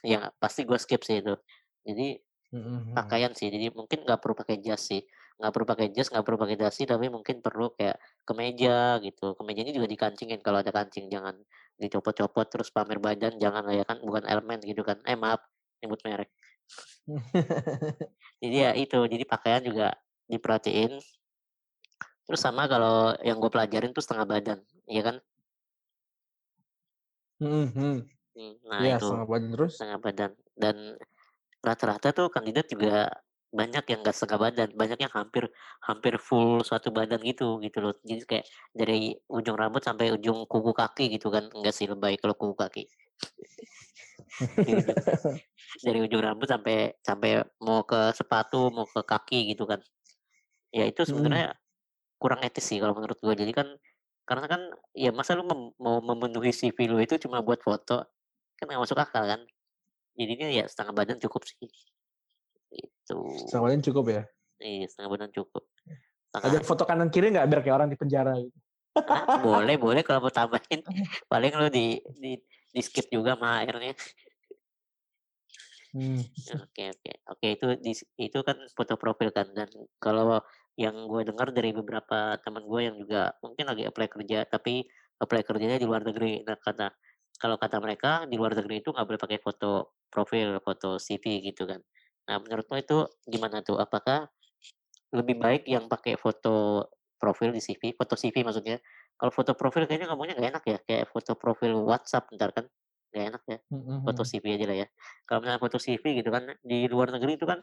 ya 0.06 0.30
pasti 0.38 0.64
gue 0.64 0.78
skip 0.80 1.02
sih 1.02 1.20
itu. 1.20 1.34
Jadi 1.84 2.18
Mm-mm. 2.54 2.94
pakaian 2.94 3.34
sih 3.34 3.50
jadi 3.50 3.75
mungkin 3.75 4.06
nggak 4.06 4.23
perlu 4.23 4.38
pakai 4.38 4.62
jas 4.62 4.87
sih. 4.87 5.02
Nggak 5.34 5.50
perlu 5.50 5.66
pakai 5.66 5.87
jas 5.90 6.06
nggak 6.14 6.23
perlu 6.23 6.38
pakai 6.38 6.54
dasi 6.54 6.87
tapi 6.87 7.11
mungkin 7.11 7.42
perlu 7.42 7.75
kayak 7.75 7.99
kemeja 8.23 9.02
gitu. 9.02 9.34
Kemejanya 9.34 9.75
juga 9.75 9.90
dikancingin 9.90 10.38
kalau 10.38 10.62
ada 10.62 10.70
kancing 10.70 11.11
jangan 11.11 11.34
dicopot-copot 11.75 12.46
terus 12.46 12.70
pamer 12.70 13.02
badan 13.02 13.34
jangan 13.42 13.66
lah 13.66 13.75
ya 13.75 13.82
kan 13.82 13.99
bukan 13.99 14.23
elemen 14.30 14.62
gitu 14.62 14.87
kan. 14.87 15.02
Eh 15.02 15.18
maaf 15.18 15.42
nyebut 15.82 15.99
merek. 16.06 16.30
Jadi 18.42 18.56
ya 18.56 18.70
itu 18.76 18.99
jadi 19.08 19.25
pakaian 19.28 19.61
juga 19.64 19.92
diperhatiin. 20.28 20.96
Terus 22.25 22.40
sama 22.40 22.64
kalau 22.64 23.12
yang 23.20 23.37
gue 23.37 23.52
pelajarin 23.52 23.92
tuh 23.92 24.00
setengah 24.00 24.25
badan 24.25 24.58
iya 24.88 25.02
kan? 25.04 25.16
Mm-mm. 27.44 28.08
Hmm, 28.34 28.54
nah 28.66 28.80
Iya, 28.82 28.96
itu 28.99 29.06
setengah 29.06 29.28
badan 29.28 29.49
terus? 29.52 29.73
setengah 29.76 29.99
badan. 30.00 30.30
Dan 30.56 30.76
rata-rata 31.64 32.12
tuh 32.12 32.28
kandidat 32.28 32.68
juga 32.68 33.09
banyak 33.54 33.87
yang 33.87 34.02
nggak 34.02 34.16
setengah 34.18 34.38
badan, 34.50 34.68
banyak 34.75 34.99
yang 34.99 35.12
hampir 35.14 35.47
hampir 35.87 36.18
full 36.18 36.61
satu 36.66 36.90
badan 36.90 37.23
gitu 37.23 37.62
gitu 37.62 37.78
loh. 37.78 37.94
Jadi 38.02 38.23
kayak 38.26 38.47
dari 38.75 39.14
ujung 39.30 39.54
rambut 39.54 39.80
sampai 39.80 40.11
ujung 40.11 40.42
kuku 40.50 40.75
kaki 40.75 41.14
gitu 41.14 41.30
kan. 41.30 41.47
Enggak 41.54 41.73
sih 41.73 41.87
lebay 41.87 42.18
kalau 42.18 42.35
kuku 42.35 42.54
kaki. 42.59 42.85
Gitu. 44.66 44.92
dari 45.87 45.99
ujung 46.02 46.23
rambut 46.23 46.50
sampai 46.50 46.99
sampai 47.02 47.47
mau 47.62 47.87
ke 47.87 48.11
sepatu, 48.14 48.71
mau 48.75 48.87
ke 48.87 49.06
kaki 49.06 49.54
gitu 49.54 49.66
kan. 49.71 49.78
Ya 50.75 50.90
itu 50.90 51.06
Mhm. 51.06 51.09
sebenarnya 51.14 51.49
kurang 52.18 52.42
etis 52.42 52.66
sih 52.66 52.83
kalau 52.83 52.99
menurut 52.99 53.18
gue. 53.23 53.35
Jadi 53.38 53.54
kan 53.54 53.71
karena 54.26 54.47
kan 54.50 54.62
ya 54.97 55.14
masa 55.14 55.38
lu 55.38 55.47
mem- 55.47 55.75
mau 55.78 56.02
memenuhi 56.02 56.50
CV 56.50 56.90
lu 56.90 56.99
itu 56.99 57.14
cuma 57.23 57.44
buat 57.44 57.62
foto 57.62 58.02
kan 58.59 58.64
nggak 58.66 58.83
masuk 58.83 58.99
akal 58.99 59.23
kan. 59.23 59.40
Jadinya 60.14 60.49
ya 60.50 60.64
setengah 60.71 60.94
badan 60.94 61.18
cukup 61.18 61.42
sih. 61.47 61.68
Itu. 62.71 63.18
Setengah 63.47 63.64
badan 63.71 63.83
cukup 63.83 64.04
ya. 64.11 64.23
Iya, 64.62 64.87
setengah 64.90 65.11
badan 65.11 65.30
cukup. 65.35 65.62
Ada 66.35 66.59
Setengah, 66.59 66.66
foto 66.66 66.83
kanan 66.87 67.09
kiri 67.11 67.30
nggak 67.35 67.47
biar 67.47 67.61
kayak 67.62 67.76
orang 67.78 67.90
di 67.90 67.99
penjara 67.99 68.35
gitu. 68.38 68.59
Ah, 68.94 69.42
boleh, 69.42 69.75
boleh 69.75 70.02
kalau 70.06 70.26
mau 70.26 70.35
tambahin. 70.35 70.80
Paling 71.33 71.52
lu 71.59 71.66
di 71.71 71.99
di 72.18 72.38
di 72.71 72.80
skip 72.83 73.11
juga 73.11 73.35
sama 73.35 73.62
airnya. 73.66 73.94
Hmm. 75.94 76.23
Oke, 76.59 76.90
oke. 76.90 77.12
Oke, 77.30 77.47
itu 77.54 77.66
di- 77.78 78.09
itu 78.18 78.38
kan 78.42 78.59
foto 78.75 78.99
profil 78.99 79.30
kan 79.30 79.47
dan 79.54 79.71
kalau 80.02 80.42
yang 80.75 81.06
gue 81.06 81.23
dengar 81.23 81.54
dari 81.54 81.71
beberapa 81.71 82.35
teman 82.42 82.66
gue 82.66 82.80
yang 82.83 82.99
juga 82.99 83.30
mungkin 83.38 83.71
lagi 83.71 83.87
apply 83.87 84.11
kerja 84.11 84.42
tapi 84.42 84.83
apply 85.23 85.47
kerjanya 85.47 85.78
di 85.78 85.87
luar 85.87 86.02
negeri. 86.02 86.42
Nah, 86.42 86.59
kata 86.59 86.90
kalau 87.40 87.56
kata 87.60 87.78
mereka 87.82 88.24
di 88.30 88.36
luar 88.40 88.54
negeri 88.56 88.80
itu 88.82 88.90
nggak 88.94 89.06
boleh 89.06 89.20
pakai 89.20 89.38
foto 89.42 89.94
profil, 90.10 90.58
foto 90.62 90.96
CV 91.02 91.42
gitu 91.50 91.66
kan. 91.68 91.80
Nah, 92.30 92.36
menurut 92.40 92.66
lo 92.70 92.76
itu 92.80 92.98
gimana 93.28 93.60
tuh? 93.60 93.76
Apakah 93.80 94.30
lebih 95.14 95.36
baik 95.38 95.62
yang 95.70 95.86
pakai 95.86 96.18
foto 96.18 96.86
profil 97.20 97.54
di 97.54 97.60
CV, 97.62 97.94
foto 97.94 98.14
CV 98.18 98.42
maksudnya? 98.46 98.78
Kalau 99.18 99.30
foto 99.34 99.52
profil 99.54 99.86
kayaknya 99.86 100.10
ngomongnya 100.10 100.34
nggak 100.38 100.50
enak 100.58 100.64
ya, 100.66 100.78
kayak 100.82 101.04
foto 101.12 101.32
profil 101.38 101.72
WhatsApp 101.86 102.30
ntar 102.34 102.50
kan, 102.56 102.66
nggak 103.14 103.24
enak 103.30 103.42
ya 103.46 103.58
Mhm. 103.70 104.02
foto 104.06 104.22
CV 104.26 104.44
aja 104.58 104.66
lah 104.70 104.76
ya. 104.84 104.86
Kalau 105.28 105.38
misalnya 105.42 105.62
foto 105.62 105.78
CV 105.78 106.04
gitu 106.20 106.30
kan 106.34 106.44
di 106.62 106.78
luar 106.90 107.08
negeri 107.14 107.38
itu 107.38 107.46
kan 107.46 107.60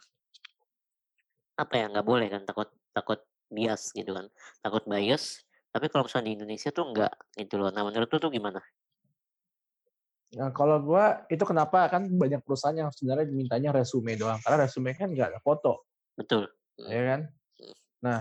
apa 1.62 1.74
ya 1.78 1.86
nggak 1.92 2.08
boleh 2.08 2.28
kan 2.34 2.42
takut 2.50 2.70
takut 2.96 3.20
bias 3.52 3.92
gitu 3.94 4.12
kan 4.18 4.26
takut 4.64 4.84
bias. 4.88 5.44
Tapi 5.72 5.86
kalau 5.92 6.04
misalnya 6.08 6.28
di 6.28 6.34
Indonesia 6.40 6.70
tuh 6.76 6.86
nggak 6.92 7.14
gitu 7.40 7.56
loh. 7.62 7.70
Nah 7.72 7.84
menurut 7.88 8.08
lu 8.12 8.18
tuh 8.20 8.32
gimana? 8.32 8.60
Nah, 10.32 10.48
kalau 10.56 10.80
gua 10.80 11.28
itu 11.28 11.44
kenapa 11.44 11.92
kan 11.92 12.08
banyak 12.08 12.40
perusahaan 12.48 12.72
yang 12.76 12.88
sebenarnya 12.88 13.28
mintanya 13.28 13.76
resume 13.76 14.16
doang 14.16 14.40
karena 14.40 14.64
resume 14.64 14.96
kan 14.96 15.12
nggak 15.12 15.36
ada 15.36 15.40
foto, 15.44 15.84
Betul. 16.16 16.48
ya 16.80 17.02
kan? 17.04 17.22
Nah, 18.00 18.20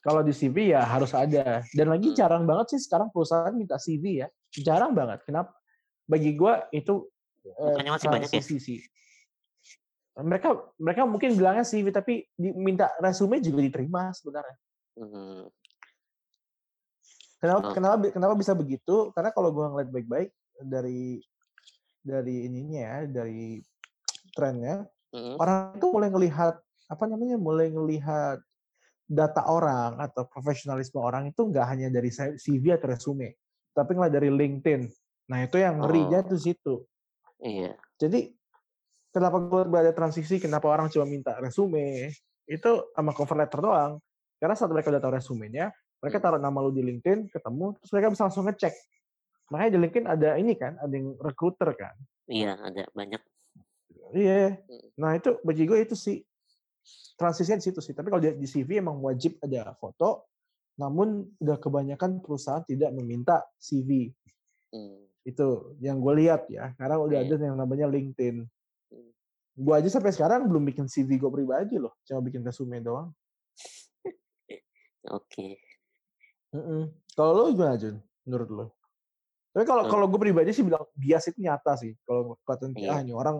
kalau 0.00 0.24
di 0.24 0.32
CV 0.32 0.72
ya 0.72 0.80
harus 0.80 1.12
ada. 1.12 1.60
Dan 1.76 1.92
lagi 1.92 2.08
Hmm. 2.08 2.16
jarang 2.16 2.48
banget 2.48 2.72
sih 2.72 2.80
sekarang 2.88 3.12
perusahaan 3.12 3.52
minta 3.52 3.76
CV 3.76 4.24
ya, 4.24 4.28
jarang 4.64 4.96
banget. 4.96 5.28
Kenapa? 5.28 5.52
Bagi 6.08 6.32
gua 6.32 6.64
itu 6.72 7.04
eh, 7.44 7.68
Bukannya 7.68 7.92
masih 7.92 8.08
banyak 8.08 8.30
ya? 8.32 8.40
sih. 8.40 8.78
Mereka 10.16 10.48
mereka 10.80 11.04
mungkin 11.04 11.36
bilangnya 11.36 11.68
CV 11.68 11.92
tapi 11.92 12.24
diminta 12.32 12.96
resume 12.96 13.44
juga 13.44 13.60
diterima 13.60 14.08
sebenarnya. 14.16 14.56
Hmm, 14.96 15.44
Kenapa 17.36 17.60
Oh. 17.60 17.72
kenapa 17.76 18.08
kenapa 18.08 18.32
bisa 18.40 18.56
begitu? 18.56 19.12
Karena 19.12 19.28
kalau 19.36 19.52
gua 19.52 19.68
ngeliat 19.68 19.92
baik-baik 19.92 20.32
dari 20.62 21.20
dari 22.00 22.46
ininya 22.46 22.80
ya, 22.80 22.96
dari 23.10 23.58
trennya, 24.32 24.86
mm, 25.10 25.36
orang 25.36 25.58
itu 25.74 25.86
mulai 25.90 26.08
ngelihat 26.12 26.54
apa 26.86 27.04
namanya, 27.10 27.34
mulai 27.34 27.68
ngelihat 27.74 28.38
data 29.06 29.42
orang 29.46 29.98
atau 30.02 30.26
profesionalisme 30.26 30.98
orang 30.98 31.30
itu 31.30 31.46
nggak 31.46 31.66
hanya 31.66 31.88
dari 31.90 32.10
CV 32.14 32.74
atau 32.74 32.90
resume, 32.90 33.34
tapi 33.74 33.94
ngelihat 33.94 34.14
dari 34.14 34.30
LinkedIn. 34.30 34.82
Nah 35.30 35.42
itu 35.42 35.58
yang 35.58 35.82
ngerinya 35.82 36.22
Oh. 36.22 36.28
tuh 36.30 36.38
situ. 36.38 36.74
iya. 37.42 37.74
Jadi 37.98 38.32
kenapa 39.12 39.36
gue 39.42 39.78
ada 39.78 39.92
transisi, 39.92 40.40
kenapa 40.40 40.68
orang 40.72 40.88
cuma 40.92 41.04
minta 41.08 41.36
resume, 41.40 42.10
itu 42.46 42.70
sama 42.94 43.10
cover 43.12 43.36
letter 43.40 43.60
doang. 43.60 43.92
Karena 44.36 44.54
saat 44.54 44.68
mereka 44.70 44.92
udah 44.92 45.00
tahu 45.00 45.16
resumenya, 45.16 45.72
mereka 46.00 46.20
Hmm. 46.20 46.24
taruh 46.28 46.40
nama 46.40 46.58
lu 46.60 46.70
di 46.70 46.84
LinkedIn, 46.84 47.32
ketemu, 47.32 47.72
terus 47.80 47.90
mereka 47.92 48.08
bisa 48.12 48.22
langsung 48.28 48.44
ngecek. 48.46 48.74
Makanya 49.50 49.70
di 49.74 49.78
LinkedIn 49.78 50.06
ada 50.10 50.30
ini 50.38 50.58
kan, 50.58 50.74
ada 50.78 50.90
yang 50.90 51.14
recruiter 51.22 51.70
kan. 51.78 51.94
Iya 52.26 52.58
ada 52.58 52.82
banyak. 52.90 53.22
Iya. 54.14 54.58
Hmm. 54.58 54.86
Nah 54.98 55.10
itu 55.14 55.38
bagi 55.46 55.66
gue 55.66 55.78
itu 55.82 55.94
sih 55.94 56.22
transisinya 57.18 57.58
di 57.58 57.66
situ 57.66 57.78
sih. 57.82 57.94
Tapi 57.94 58.10
kalau 58.10 58.22
di, 58.22 58.34
di 58.38 58.46
CV 58.46 58.82
emang 58.82 58.98
wajib 59.02 59.38
ada 59.42 59.74
foto, 59.78 60.30
namun 60.78 61.24
udah 61.38 61.58
kebanyakan 61.58 62.20
perusahaan 62.22 62.62
tidak 62.66 62.90
meminta 62.92 63.46
CV. 63.58 64.10
Hmm, 64.74 65.06
Itu 65.22 65.78
yang 65.78 65.98
gue 66.02 66.14
lihat 66.26 66.50
ya. 66.50 66.74
Karena 66.74 66.98
udah 66.98 67.22
Iya. 67.22 67.34
ada 67.38 67.44
yang 67.46 67.58
namanya 67.58 67.86
LinkedIn. 67.86 68.42
Hmm. 68.90 69.10
Gue 69.56 69.74
aja 69.78 69.88
sampai 69.88 70.10
sekarang 70.10 70.46
belum 70.50 70.66
bikin 70.66 70.86
CV 70.90 71.18
gue 71.22 71.30
pribadi 71.30 71.78
loh. 71.78 71.94
Cuma 72.02 72.22
bikin 72.22 72.42
resume 72.42 72.82
doang. 72.82 73.10
Oke. 75.16 75.58
Mm-mm. 76.54 76.90
Kalau 77.14 77.30
lo 77.34 77.42
gimana 77.54 77.78
Jun? 77.78 77.98
Menurut 78.26 78.50
lo? 78.50 78.66
Tapi 79.56 79.64
kalau 79.64 79.88
Eh. 79.88 79.90
kalau 79.90 80.04
gue 80.04 80.20
pribadi 80.20 80.52
sih 80.52 80.60
bilang 80.60 80.84
bias 80.92 81.32
itu 81.32 81.40
nyata 81.40 81.80
sih. 81.80 81.96
Kalau 82.04 82.36
kelihatan 82.44 82.76
kayak 82.76 82.84
Iya. 82.84 82.92
ah 82.92 83.00
ini 83.00 83.12
orang 83.16 83.36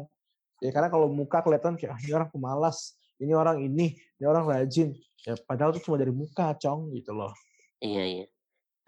ya 0.64 0.72
karena 0.72 0.88
kalau 0.88 1.12
muka 1.12 1.44
kelihatan 1.44 1.76
kayak 1.76 1.92
ah, 1.92 2.00
ini 2.00 2.12
orang 2.16 2.32
pemalas, 2.32 2.96
ini 3.20 3.36
orang 3.36 3.60
ini, 3.60 4.00
ini 4.16 4.24
orang 4.24 4.48
rajin. 4.48 4.96
Ya 5.28 5.36
padahal 5.36 5.76
itu 5.76 5.84
cuma 5.84 6.00
dari 6.00 6.16
muka, 6.16 6.56
cong 6.56 6.88
gitu 6.96 7.12
loh. 7.12 7.36
Iya 7.84 8.04
iya. 8.08 8.24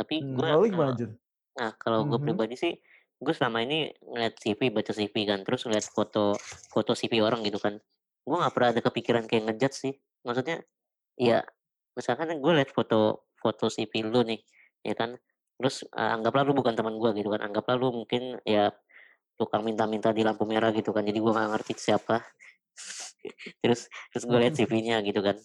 Tapi 0.01 0.25
Hmm, 0.25 0.41
gue 0.41 0.47
kalau 0.49 0.63
lu 0.65 0.67
gimana 0.73 0.93
Jun? 0.97 1.13
Nah, 1.59 1.71
kalau 1.77 2.09
gue 2.09 2.17
Mhm. 2.17 2.25
pribadi 2.33 2.55
sih, 2.57 2.73
gue 3.21 3.35
selama 3.37 3.61
ini 3.61 3.93
ngeliat 4.01 4.35
CV, 4.41 4.73
baca 4.73 4.93
CV 4.97 5.15
kan, 5.29 5.45
terus 5.45 5.69
ngeliat 5.69 5.85
foto 5.85 6.33
foto 6.73 6.97
CV 6.97 7.21
orang 7.21 7.45
gitu 7.45 7.61
kan. 7.61 7.77
Gue 8.25 8.37
nggak 8.41 8.55
pernah 8.57 8.69
ada 8.73 8.81
kepikiran 8.81 9.29
kayak 9.29 9.53
ngejudge 9.53 9.77
sih. 9.77 9.95
Maksudnya, 10.25 10.65
ya 11.21 11.45
misalkan 11.93 12.41
gue 12.41 12.53
liat 12.57 12.73
foto 12.73 13.29
foto 13.37 13.69
CV 13.69 14.01
lu 14.07 14.25
nih, 14.25 14.41
ya 14.81 14.97
kan. 14.97 15.21
Terus 15.59 15.85
eh, 15.85 16.11
anggaplah 16.15 16.43
lu 16.47 16.55
bukan 16.57 16.75
teman 16.79 16.95
gue 16.97 17.11
gitu 17.19 17.29
kan. 17.35 17.43
Anggaplah 17.45 17.77
lu 17.77 17.93
mungkin 18.05 18.39
ya 18.47 18.71
tukang 19.39 19.63
minta-minta 19.63 20.11
di 20.15 20.23
lampu 20.23 20.47
merah 20.47 20.71
gitu 20.73 20.91
kan. 20.95 21.03
Jadi 21.03 21.19
gue 21.19 21.33
nggak 21.35 21.51
ngerti 21.55 21.73
siapa. 21.79 22.23
terus 23.63 23.91
terus 24.15 24.25
gue 24.25 24.39
liat 24.39 24.55
CV-nya 24.55 25.03
gitu 25.03 25.21
kan. 25.21 25.37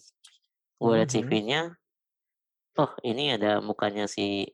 Gue 0.78 1.02
liat. 1.02 1.10
CV-nya, 1.10 1.74
oh 2.78 2.90
ini 3.06 3.34
ada 3.34 3.62
mukanya 3.62 4.06
si 4.10 4.46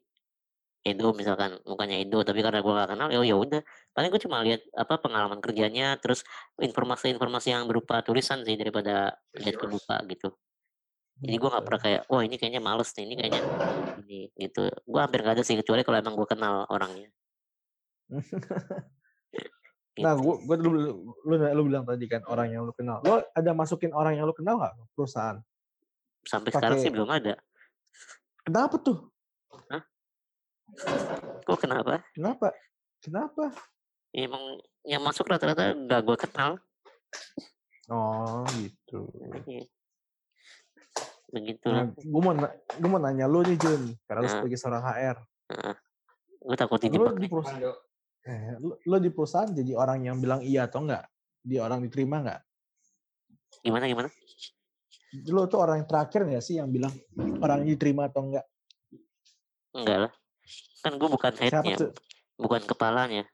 Edo 0.81 1.13
misalkan 1.13 1.61
mukanya 1.69 2.01
Edo 2.01 2.25
tapi 2.25 2.41
karena 2.41 2.65
gue 2.65 2.73
gak 2.73 2.91
kenal 2.97 3.09
ya 3.13 3.21
ya 3.21 3.37
udah 3.37 3.61
paling 3.93 4.09
gue 4.09 4.23
cuma 4.25 4.41
lihat 4.41 4.65
apa 4.73 4.97
pengalaman 4.97 5.37
kerjanya 5.45 6.01
terus 6.01 6.25
informasi-informasi 6.57 7.53
yang 7.53 7.69
berupa 7.69 8.01
tulisan 8.01 8.41
sih 8.49 8.57
daripada 8.57 9.13
lihat 9.37 9.61
ke 9.61 9.67
muka 9.69 10.01
gitu 10.09 10.33
jadi 11.21 11.37
gue 11.37 11.51
nggak 11.53 11.65
pernah 11.65 11.81
kayak 11.81 12.01
wah 12.09 12.23
ini 12.25 12.37
kayaknya 12.41 12.63
males 12.65 12.91
nih 12.97 13.05
ini 13.05 13.15
kayaknya 13.17 13.43
ini 14.01 14.21
gitu 14.37 14.65
gue 14.69 15.01
hampir 15.01 15.21
gak 15.21 15.37
ada 15.37 15.45
sih 15.45 15.57
kecuali 15.61 15.85
kalau 15.85 15.99
emang 16.01 16.17
gue 16.17 16.29
kenal 16.29 16.65
orangnya 16.69 17.09
Nah, 20.01 20.17
Gitu. 20.17 20.23
gue 20.23 20.35
gue 20.49 20.57
dulu 20.65 20.79
lu, 21.29 21.35
lu 21.37 21.63
bilang 21.67 21.85
tadi 21.85 22.09
kan 22.09 22.25
orang 22.25 22.49
yang 22.49 22.63
lu 22.65 22.73
kenal. 22.73 23.05
Lo 23.05 23.21
ada 23.21 23.51
masukin 23.53 23.93
orang 23.93 24.17
yang 24.17 24.25
lu 24.25 24.33
kenal 24.33 24.57
nggak 24.57 24.73
ke 24.73 24.85
perusahaan? 24.97 25.37
sampai 26.25 26.51
sekarang 26.53 26.79
sih 26.81 26.93
belum 26.93 27.09
ada 27.09 27.35
Kenapa 28.45 28.77
tuh? 28.81 29.09
kok 31.45 31.59
kenapa 31.59 32.05
Kenapa? 32.15 32.55
Kenapa? 33.01 33.45
Ya, 34.13 34.29
emang 34.29 34.61
yang 34.85 35.03
masuk 35.03 35.27
rata-rata 35.27 35.75
gak 35.75 36.03
gue 36.05 36.17
kenal 36.21 36.51
Oh 37.91 38.47
gitu. 38.55 39.11
Begitu 41.31 41.67
Nah, 41.71 41.87
gue 41.95 42.21
mau 42.23 42.35
gue 42.51 42.89
mau 42.91 42.99
nanya 42.99 43.31
lu 43.31 43.47
nih 43.47 43.55
Jun, 43.59 43.95
karena 44.05 44.21
lu 44.23 44.27
Nah. 44.27 44.35
sebagai 44.35 44.59
seorang 44.59 44.83
HR. 44.83 45.17
gue 46.41 46.57
takut 46.57 46.79
Lu 46.83 47.13
di 47.15 47.29
perusahaan, 47.29 47.63
eh, 48.25 48.57
lu, 48.59 48.73
lu 48.81 48.97
di 48.99 49.11
perusahaan 49.13 49.51
jadi 49.53 49.73
orang 49.77 50.09
yang 50.09 50.17
bilang 50.19 50.41
iya 50.41 50.65
atau 50.67 50.83
enggak? 50.83 51.05
Di 51.45 51.61
orang 51.61 51.85
diterima 51.85 52.21
nggak? 52.25 52.41
gimana 53.61 53.85
gimana 53.91 54.09
Lu 55.29 55.45
tuh 55.51 55.61
orang 55.61 55.85
yang 55.85 55.89
terakhir 55.91 56.25
nggak 56.25 56.41
sih 56.41 56.57
yang 56.57 56.71
bilang 56.73 56.95
orang 57.45 57.67
diterima 57.67 58.09
atau 58.09 58.25
enggak? 58.25 58.47
enggak 59.77 59.99
lah 60.09 60.13
kan 60.81 60.97
gue 60.97 61.09
bukan 61.13 61.33
headnya 61.37 61.77
bukan 62.41 62.63
kepalanya 62.65 63.29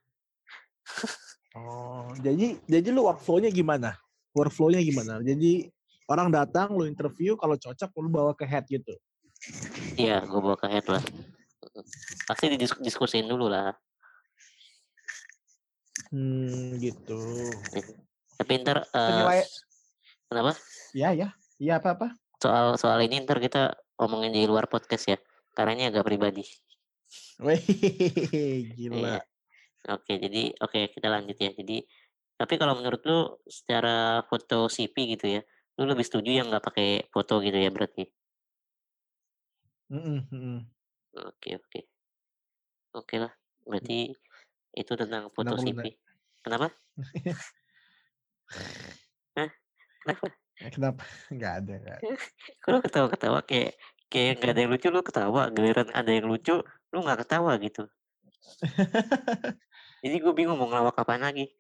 Oh, 1.57 2.13
jadi 2.21 2.61
jadi 2.69 2.89
lu 2.93 3.09
workflow-nya 3.09 3.49
gimana? 3.49 3.97
Workflow-nya 4.37 4.85
gimana? 4.85 5.25
Jadi 5.25 5.73
orang 6.07 6.29
datang, 6.31 6.73
lu 6.73 6.87
interview, 6.87 7.35
kalau 7.35 7.55
cocok 7.55 7.91
lu 7.99 8.09
bawa 8.09 8.33
ke 8.33 8.47
head 8.47 8.65
gitu. 8.67 8.95
Iya, 9.99 10.23
gue 10.25 10.41
bawa 10.41 10.57
ke 10.57 10.67
head 10.71 10.87
lah. 10.87 11.03
Pasti 12.25 12.51
didiskusin 12.51 13.27
dulu 13.27 13.51
lah. 13.51 13.75
Hmm, 16.13 16.79
gitu. 16.79 17.19
Tapi 18.37 18.53
ntar 18.63 18.85
Penilai- 18.89 19.49
Kenapa? 20.27 20.53
Ya 20.93 21.11
ya. 21.15 21.29
Iya 21.57 21.79
apa-apa. 21.81 22.13
Soal 22.39 22.77
soal 22.77 22.99
ini 23.07 23.23
ntar 23.23 23.39
kita 23.39 23.75
omongin 23.97 24.35
di 24.35 24.43
luar 24.45 24.67
podcast 24.67 25.07
ya. 25.09 25.19
Karena 25.57 25.73
ini 25.73 25.85
agak 25.89 26.05
pribadi. 26.05 26.45
Wih, 27.41 27.59
Iya. 28.35 28.75
gila. 28.77 29.17
Oke, 29.95 30.19
jadi 30.19 30.51
oke 30.59 30.91
kita 30.91 31.07
lanjut 31.09 31.39
ya. 31.39 31.51
Jadi 31.55 31.87
tapi 32.37 32.55
kalau 32.61 32.77
menurut 32.77 33.01
lu 33.07 33.19
secara 33.49 34.21
foto 34.29 34.69
CV 34.69 35.17
gitu 35.17 35.27
ya, 35.39 35.41
lu 35.77 35.85
lebih 35.85 36.07
setuju 36.09 36.31
yang 36.33 36.49
nggak 36.49 36.65
pakai 36.65 36.89
foto 37.13 37.41
gitu 37.45 37.57
ya 37.57 37.69
berarti? 37.69 38.09
Oke 41.17 41.57
oke. 41.57 41.81
Oke 42.97 43.17
lah, 43.21 43.33
berarti 43.65 44.13
itu 44.77 44.93
tentang 44.97 45.29
foto 45.33 45.53
Kenapa 45.53 45.61
lu 45.61 45.65
CV. 45.65 45.85
Kenapa? 46.45 46.67
Hah? 49.37 49.51
Kenapa? 50.01 50.27
Eh, 50.65 50.71
Kenapa? 50.73 51.03
Nggak 51.37 51.53
ada. 51.61 51.73
Nggak 51.77 51.97
ada. 52.01 52.09
Kok 52.65 52.69
lu 52.73 52.79
ketawa-ketawa 52.81 53.39
kayak 53.45 53.77
kayak 54.09 54.41
nggak 54.41 54.51
ada 54.55 54.61
yang 54.65 54.73
lucu 54.73 54.89
lu 54.89 55.01
ketawa, 55.05 55.43
giliran 55.53 55.89
ada 55.93 56.11
yang 56.11 56.27
lucu 56.31 56.55
lu 56.65 56.99
nggak 57.05 57.27
ketawa 57.27 57.53
gitu. 57.61 57.85
Jadi 60.01 60.17
gue 60.23 60.33
bingung 60.33 60.57
mau 60.57 60.71
ngelawak 60.71 60.97
apaan 60.97 61.27
lagi. 61.27 61.53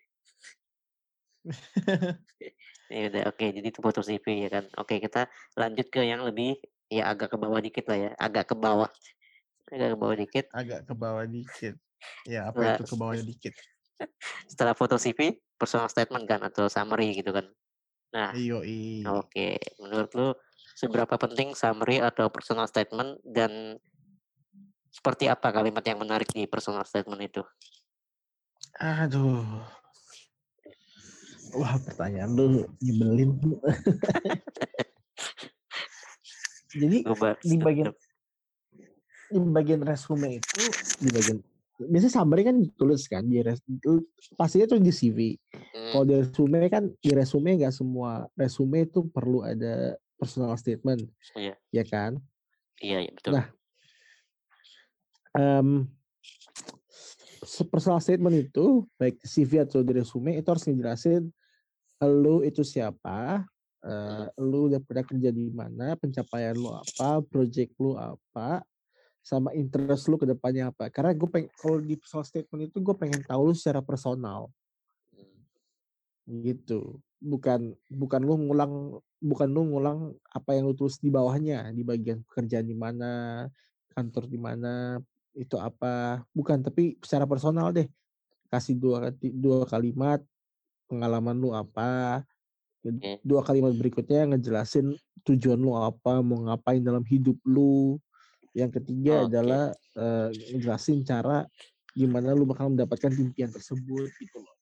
Ya 2.86 3.10
udah 3.10 3.34
oke, 3.34 3.42
jadi 3.50 3.66
itu 3.66 3.82
foto 3.82 3.98
CV 3.98 4.46
ya 4.46 4.50
kan. 4.50 4.64
Oke, 4.78 5.02
kita 5.02 5.26
lanjut 5.58 5.90
ke 5.90 6.06
yang 6.06 6.22
lebih 6.22 6.54
ya 6.86 7.10
agak 7.10 7.34
ke 7.34 7.36
bawah 7.38 7.58
dikit 7.58 7.82
lah 7.90 7.98
ya, 7.98 8.10
agak 8.14 8.46
ke 8.46 8.54
bawah. 8.54 8.86
Agak 9.74 9.88
ke 9.90 9.96
bawah 9.98 10.14
dikit. 10.14 10.44
Agak 10.54 10.80
ke 10.86 10.94
bawah 10.94 11.26
dikit. 11.26 11.74
Ya 12.22 12.46
apa 12.46 12.62
Nah, 12.62 12.74
itu 12.78 12.84
ke 12.86 12.94
bawahnya 12.94 13.26
dikit? 13.26 13.54
setelah 14.50 14.78
foto 14.78 14.94
CV, 15.00 15.34
personal 15.58 15.90
statement 15.90 16.24
kan 16.30 16.40
atau 16.46 16.70
summary 16.70 17.10
gitu 17.18 17.34
kan. 17.34 17.50
Nah, 18.14 18.30
Iyo 18.38 18.62
oke, 19.02 19.58
menurut 19.82 20.10
lu 20.14 20.28
seberapa 20.78 21.18
penting 21.18 21.58
summary 21.58 21.98
atau 21.98 22.30
personal 22.30 22.70
statement 22.70 23.18
dan 23.26 23.82
seperti 24.94 25.28
apa 25.28 25.52
kalimat 25.52 25.84
yang 25.84 26.00
menarik 26.00 26.30
di 26.32 26.46
personal 26.48 26.86
statement 26.86 27.20
itu? 27.20 27.42
Aduh. 28.80 29.75
Wah 31.54 31.78
pertanyaan 31.78 32.30
lu 32.34 32.44
nyebelin. 32.80 33.30
Jadi 36.76 36.98
di 37.40 37.56
bagian 37.56 37.92
di 39.26 39.38
bagian 39.42 39.82
resume 39.82 40.38
itu 40.38 40.62
di 41.02 41.08
bagian 41.10 41.38
biasanya 41.76 42.12
summary 42.12 42.42
kan 42.46 42.56
ditulis 42.56 43.04
kan 43.04 43.24
di 43.28 43.44
res, 43.44 43.60
itu 43.68 44.00
pastinya 44.32 44.64
tuh 44.70 44.80
di 44.80 44.88
CV. 44.88 45.36
Hmm, 45.52 45.92
Kalau 45.92 46.04
di 46.08 46.14
resume 46.24 46.58
kan 46.72 46.84
di 46.88 47.10
resume 47.12 47.50
nggak 47.60 47.74
semua 47.74 48.24
resume 48.32 48.88
itu 48.88 49.04
perlu 49.12 49.44
ada 49.44 49.92
personal 50.16 50.56
statement, 50.56 51.04
Iya. 51.36 51.52
ya 51.68 51.84
kan? 51.84 52.16
iya, 52.80 53.04
iya 53.04 53.12
betul. 53.12 53.36
Nah, 53.36 53.46
Em, 55.36 55.84
se- 55.84 55.92
personal 57.70 58.02
statement 58.02 58.50
itu 58.50 58.84
baik 58.98 59.22
CV 59.22 59.62
atau 59.62 59.80
di 59.80 59.92
resume 59.96 60.36
itu 60.36 60.48
harus 60.50 60.66
ngejelasin 60.66 61.30
lu 62.04 62.44
itu 62.44 62.60
siapa, 62.60 63.48
eh, 63.80 64.26
lu 64.36 64.68
udah 64.68 64.80
pernah 64.84 65.04
kerja 65.06 65.32
di 65.32 65.48
mana, 65.48 65.96
pencapaian 65.96 66.52
lu 66.52 66.68
apa, 66.68 67.24
project 67.24 67.72
lu 67.80 67.96
apa, 67.96 68.60
sama 69.24 69.56
interest 69.56 70.12
lu 70.12 70.20
ke 70.20 70.28
depannya 70.28 70.68
apa. 70.68 70.92
Karena 70.92 71.16
gue 71.16 71.28
pengen 71.30 71.48
kalau 71.56 71.80
di 71.80 71.96
personal 71.96 72.28
statement 72.28 72.68
itu 72.68 72.78
gue 72.84 72.94
pengen 72.94 73.24
tahu 73.24 73.50
lu 73.50 73.54
secara 73.56 73.80
personal. 73.80 74.52
Hmm, 76.28 76.44
gitu. 76.44 77.00
Bukan 77.16 77.72
bukan 77.88 78.20
lu 78.20 78.34
ngulang 78.44 79.00
bukan 79.16 79.48
lu 79.48 79.64
ngulang 79.72 80.12
apa 80.28 80.52
yang 80.52 80.68
lu 80.68 80.76
tulis 80.76 81.00
di 81.00 81.08
bawahnya 81.08 81.72
di 81.72 81.80
bagian 81.80 82.20
pekerjaan 82.28 82.68
di 82.68 82.76
mana, 82.76 83.48
kantor 83.96 84.28
di 84.28 84.36
mana, 84.36 85.00
itu 85.36 85.60
apa. 85.60 86.24
Bukan, 86.32 86.64
tapi 86.64 86.96
secara 87.04 87.28
personal 87.28 87.70
deh. 87.70 87.86
Kasih 88.48 88.74
dua 88.78 89.12
dua 89.20 89.68
kalimat 89.68 90.24
pengalaman 90.88 91.36
lu 91.36 91.52
apa. 91.52 92.24
Dua 93.20 93.42
kalimat 93.42 93.74
berikutnya 93.74 94.30
ngejelasin 94.32 94.94
tujuan 95.26 95.58
lu 95.58 95.74
apa, 95.74 96.22
mau 96.22 96.40
ngapain 96.46 96.80
dalam 96.80 97.02
hidup 97.04 97.36
lu. 97.44 97.98
Yang 98.56 98.80
ketiga 98.80 99.26
Oke. 99.26 99.36
adalah 99.36 99.62
eh, 99.98 100.28
ngejelasin 100.54 101.04
cara 101.04 101.44
gimana 101.92 102.32
lu 102.32 102.46
bakal 102.48 102.72
mendapatkan 102.72 103.10
impian 103.12 103.50
tersebut 103.50 104.08
gitu 104.16 104.38
loh. 104.40 104.54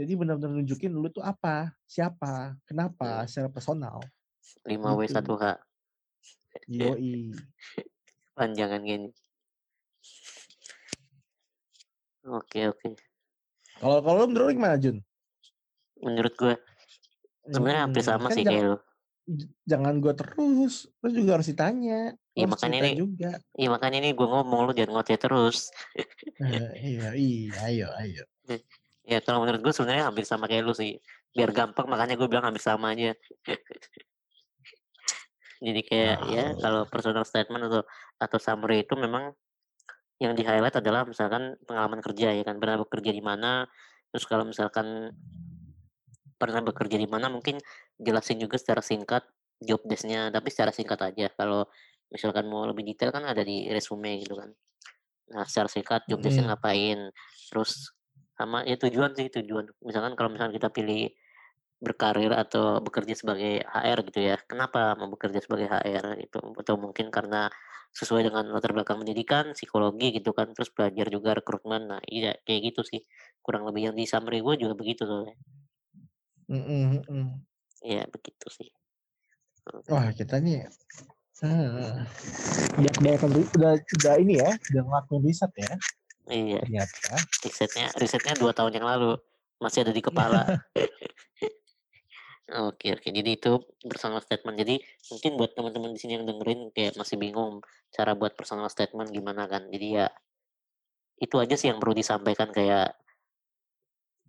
Jadi 0.00 0.16
benar-benar 0.16 0.56
nunjukin 0.56 0.96
lu 0.96 1.12
tuh 1.12 1.20
apa, 1.20 1.76
siapa, 1.84 2.56
kenapa, 2.64 3.20
Hmm. 3.22 3.28
secara 3.28 3.52
personal. 3.52 4.00
5W 4.64 5.04
Gitu. 5.04 5.12
1H. 5.12 5.44
Yoi. 6.72 7.30
Panjangan 8.38 8.80
gini. 8.80 9.12
Oke, 12.26 12.68
oke. 12.68 12.88
Kalau 13.80 13.98
kalau 14.04 14.16
lu 14.24 14.26
menurut 14.28 14.46
lu 14.50 14.54
gimana 14.60 14.76
Jun? 14.76 14.96
Menurut 16.00 16.34
gue 16.36 16.54
sebenarnya 17.48 17.82
hampir 17.88 18.02
Hmm, 18.04 18.10
sama 18.12 18.26
kan 18.28 18.36
sih 18.36 18.44
jangan, 18.44 18.52
kayak 18.52 18.64
lu. 18.68 18.76
jangan 19.64 19.94
gue 20.02 20.12
terus, 20.16 20.74
lu 21.00 21.08
juga 21.14 21.30
harus 21.40 21.48
ditanya, 21.48 22.00
Iya 22.34 22.46
makanya 22.48 22.78
ini, 22.82 22.92
juga. 22.98 23.30
iya 23.56 23.68
makanya 23.68 23.98
ini 24.04 24.10
gue 24.12 24.26
ngomong 24.26 24.60
lu 24.68 24.72
jangan 24.76 25.00
ngoceh 25.00 25.16
terus. 25.16 25.72
Eh, 26.40 26.72
iya, 26.80 27.08
iya, 27.16 27.56
ayo, 27.68 27.88
ayo. 27.96 28.24
Ya 29.00 29.18
kalau 29.24 29.42
menurut 29.42 29.64
gue 29.64 29.74
sebenarnya 29.74 30.06
hampir 30.06 30.22
sama 30.22 30.46
kayak 30.46 30.62
lu 30.62 30.76
sih. 30.76 31.00
Biar 31.34 31.50
gampang 31.50 31.88
makanya 31.88 32.14
gue 32.14 32.28
bilang 32.30 32.46
hampir 32.46 32.62
sama 32.62 32.94
aja. 32.94 33.16
Jadi 35.64 35.80
kayak 35.82 36.16
ya 36.30 36.44
Ah. 36.46 36.48
kalau 36.56 36.82
personal 36.86 37.24
statement 37.26 37.64
atau 37.66 37.82
atau 38.16 38.38
summary 38.38 38.86
itu 38.86 38.94
memang 38.94 39.34
yang 40.20 40.36
di 40.36 40.44
highlight 40.44 40.76
adalah 40.76 41.08
misalkan 41.08 41.56
pengalaman 41.64 42.04
kerja 42.04 42.36
ya 42.36 42.44
kan. 42.44 42.60
Pernah 42.60 42.84
bekerja 42.84 43.10
di 43.10 43.24
mana 43.24 43.64
terus 44.12 44.28
kalau 44.28 44.44
misalkan 44.44 45.16
pernah 46.36 46.60
bekerja 46.60 47.00
di 47.00 47.08
mana 47.08 47.32
mungkin 47.32 47.56
jelasin 47.96 48.36
juga 48.36 48.60
secara 48.60 48.84
singkat 48.84 49.24
job 49.60 49.80
desk-nya 49.88 50.28
tapi 50.28 50.52
secara 50.52 50.70
singkat 50.76 51.00
aja. 51.00 51.32
Kalau 51.32 51.64
misalkan 52.12 52.44
mau 52.52 52.68
lebih 52.68 52.84
detail 52.84 53.16
kan 53.16 53.24
ada 53.24 53.40
di 53.40 53.72
resume 53.72 54.20
gitu 54.20 54.36
kan. 54.36 54.52
Nah 55.32 55.44
secara 55.48 55.72
singkat 55.72 56.04
job 56.04 56.20
desk-nya 56.20 56.44
Mm. 56.44 56.50
ngapain 56.52 56.98
terus 57.48 57.96
sama 58.36 58.64
ya 58.68 58.76
tujuan 58.76 59.16
sih 59.16 59.32
tujuan. 59.32 59.72
Misalkan 59.80 60.12
kalau 60.20 60.28
misalkan 60.28 60.52
kita 60.52 60.68
pilih 60.68 61.08
berkarir 61.80 62.36
atau 62.36 62.76
bekerja 62.84 63.16
sebagai 63.16 63.64
HR 63.64 64.04
gitu 64.12 64.20
ya 64.20 64.36
kenapa 64.44 64.92
mau 65.00 65.08
bekerja 65.08 65.40
sebagai 65.40 65.64
HR 65.64 66.20
itu 66.20 66.36
atau 66.36 66.76
mungkin 66.76 67.08
karena 67.08 67.48
sesuai 67.90 68.30
dengan 68.30 68.46
latar 68.54 68.70
belakang 68.70 69.02
pendidikan 69.02 69.52
psikologi 69.52 70.14
gitu 70.14 70.30
kan 70.30 70.54
terus 70.54 70.70
belajar 70.70 71.10
juga 71.10 71.34
rekrutmen. 71.34 71.90
Nah 71.90 72.00
iya 72.06 72.38
kayak 72.46 72.72
gitu 72.74 72.86
sih. 72.86 73.00
Kurang 73.42 73.66
lebih 73.66 73.90
yang 73.90 73.96
di 73.98 74.06
summary 74.06 74.40
gue 74.40 74.54
juga 74.66 74.74
begitu 74.78 75.04
soalnya. 75.04 75.34
Mm, 76.50 77.02
mm, 77.06 77.28
ya 77.86 78.02
begitu 78.10 78.46
sih. 78.50 78.70
Wah 79.86 80.10
kita 80.10 80.42
nih, 80.42 80.66
hmm, 81.44 82.02
udah 82.80 82.92
kebanyakan 82.98 83.30
ri- 83.38 83.50
udah 83.54 83.72
udah 83.78 84.14
ini 84.18 84.34
ya, 84.42 84.50
udah 84.74 84.82
ngelakuin 84.82 85.22
riset 85.22 85.52
ya. 85.54 85.72
Iya. 86.26 86.58
Ternyata. 86.66 87.14
risetnya 87.46 87.86
risetnya 87.98 88.34
dua 88.38 88.50
tahun 88.50 88.82
yang 88.82 88.86
lalu 88.86 89.14
masih 89.62 89.86
ada 89.86 89.92
di 89.94 90.02
kepala 90.02 90.42
Oke 92.50 92.98
oke 92.98 93.08
jadi 93.14 93.30
itu 93.38 93.62
personal 93.86 94.18
statement. 94.26 94.58
Jadi 94.58 94.82
mungkin 95.14 95.30
buat 95.38 95.54
teman-teman 95.54 95.94
di 95.94 96.00
sini 96.02 96.18
yang 96.18 96.26
dengerin 96.26 96.74
kayak 96.74 96.98
masih 96.98 97.14
bingung 97.14 97.62
cara 97.94 98.18
buat 98.18 98.34
personal 98.34 98.66
statement 98.66 99.14
gimana 99.14 99.46
kan. 99.46 99.70
Jadi 99.70 99.86
ya 100.02 100.06
itu 101.20 101.36
aja 101.38 101.54
sih 101.54 101.70
yang 101.70 101.78
perlu 101.78 101.94
disampaikan 101.94 102.50
kayak 102.50 102.96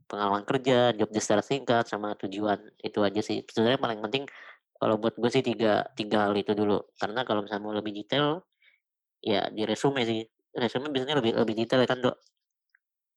pengalaman 0.06 0.44
kerja 0.44 0.92
job 0.94 1.10
desk 1.10 1.26
secara 1.32 1.42
singkat 1.42 1.86
sama 1.90 2.14
tujuan. 2.20 2.62
Itu 2.78 3.02
aja 3.02 3.26
sih. 3.26 3.42
Sebenarnya 3.48 3.82
paling 3.82 4.00
penting 4.06 4.24
kalau 4.78 5.02
buat 5.02 5.18
gue 5.18 5.32
sih 5.34 5.42
tiga 5.42 5.88
tiga 5.98 6.30
hal 6.30 6.38
itu 6.38 6.54
dulu. 6.54 6.78
Karena 7.02 7.26
kalau 7.26 7.42
misalnya 7.42 7.64
mau 7.66 7.74
lebih 7.74 7.96
detail 7.96 8.46
ya 9.24 9.50
di 9.50 9.66
resume 9.66 10.06
sih. 10.06 10.22
Resume 10.54 10.94
biasanya 10.94 11.24
lebih 11.24 11.34
lebih 11.42 11.56
detail 11.58 11.82
ya 11.82 11.90
kan 11.90 12.00
dok? 12.06 12.18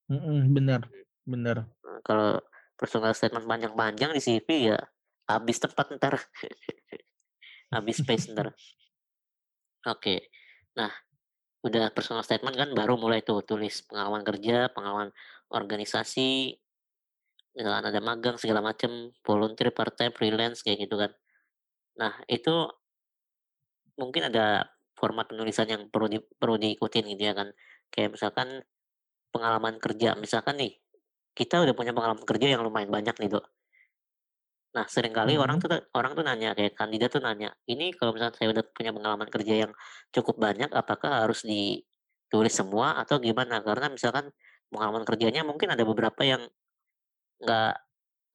Mm, 0.09 0.21
mm, 0.21 0.43
bener, 0.55 0.81
bener. 1.29 1.57
Nah, 1.85 1.99
kalau 2.05 2.41
personal 2.77 3.13
statement 3.17 3.49
panjang-panjang 3.49 4.13
di 4.13 4.21
CV 4.21 4.49
ya 4.73 4.79
habis 5.29 5.57
tempat 5.61 5.87
ntar. 5.97 6.15
Habis 7.75 8.05
space 8.05 8.31
ntar. 8.33 8.53
Oke. 9.93 10.31
Nah 10.77 10.91
udah 11.65 11.89
personal 11.97 12.21
statement 12.21 12.57
kan 12.57 12.71
baru 12.77 13.01
mulai 13.01 13.25
tuh 13.25 13.41
tulis 13.41 13.89
pengalaman 13.89 14.21
kerja 14.21 14.69
pengalaman 14.69 15.09
organisasi 15.49 16.53
misalkan 17.57 17.89
ada 17.89 18.01
magang 18.05 18.37
segala 18.37 18.61
macem 18.61 19.17
volunteer 19.25 19.73
part 19.73 19.97
time 19.97 20.13
freelance 20.13 20.61
kayak 20.61 20.85
gitu 20.85 21.01
kan. 21.01 21.13
Nah 21.97 22.13
itu 22.29 22.69
mungkin 23.97 24.29
ada 24.29 24.69
format 24.99 25.31
penulisan 25.31 25.71
yang 25.71 25.83
perlu 25.89 26.11
di, 26.11 26.19
perlu 26.21 26.59
diikutin 26.59 27.05
gitu 27.15 27.23
ya 27.31 27.35
kan. 27.35 27.49
Kayak 27.89 28.19
misalkan 28.19 28.49
pengalaman 29.35 29.79
kerja 29.83 30.15
misalkan 30.15 30.59
nih 30.59 30.79
kita 31.35 31.59
udah 31.67 31.75
punya 31.75 31.91
pengalaman 31.91 32.23
kerja 32.23 32.55
yang 32.55 32.63
lumayan 32.63 32.87
banyak 32.87 33.19
nih 33.19 33.31
dok 33.35 33.47
Nah, 34.75 34.87
sering 34.91 35.15
kali 35.15 35.39
orang 35.39 35.57
Mhm. 35.57 35.63
tuh 35.63 35.71
orang 35.95 36.13
tuh 36.19 36.25
nanya 36.27 36.51
kayak 36.59 36.75
kandidat 36.75 37.11
tuh 37.15 37.23
nanya, 37.23 37.55
"Ini 37.71 37.95
kalau 37.95 38.11
misalnya 38.11 38.35
saya 38.35 38.51
udah 38.51 38.65
punya 38.75 38.91
pengalaman 38.91 39.29
kerja 39.31 39.55
yang 39.67 39.73
cukup 40.11 40.35
banyak, 40.43 40.71
apakah 40.75 41.23
harus 41.23 41.47
ditulis 41.47 42.51
semua 42.55 42.99
atau 42.99 43.23
gimana?" 43.23 43.63
Karena 43.63 43.87
misalkan 43.87 44.35
pengalaman 44.75 45.07
kerjanya 45.07 45.47
mungkin 45.47 45.71
ada 45.71 45.87
beberapa 45.87 46.23
yang 46.27 46.43
nggak 47.43 47.73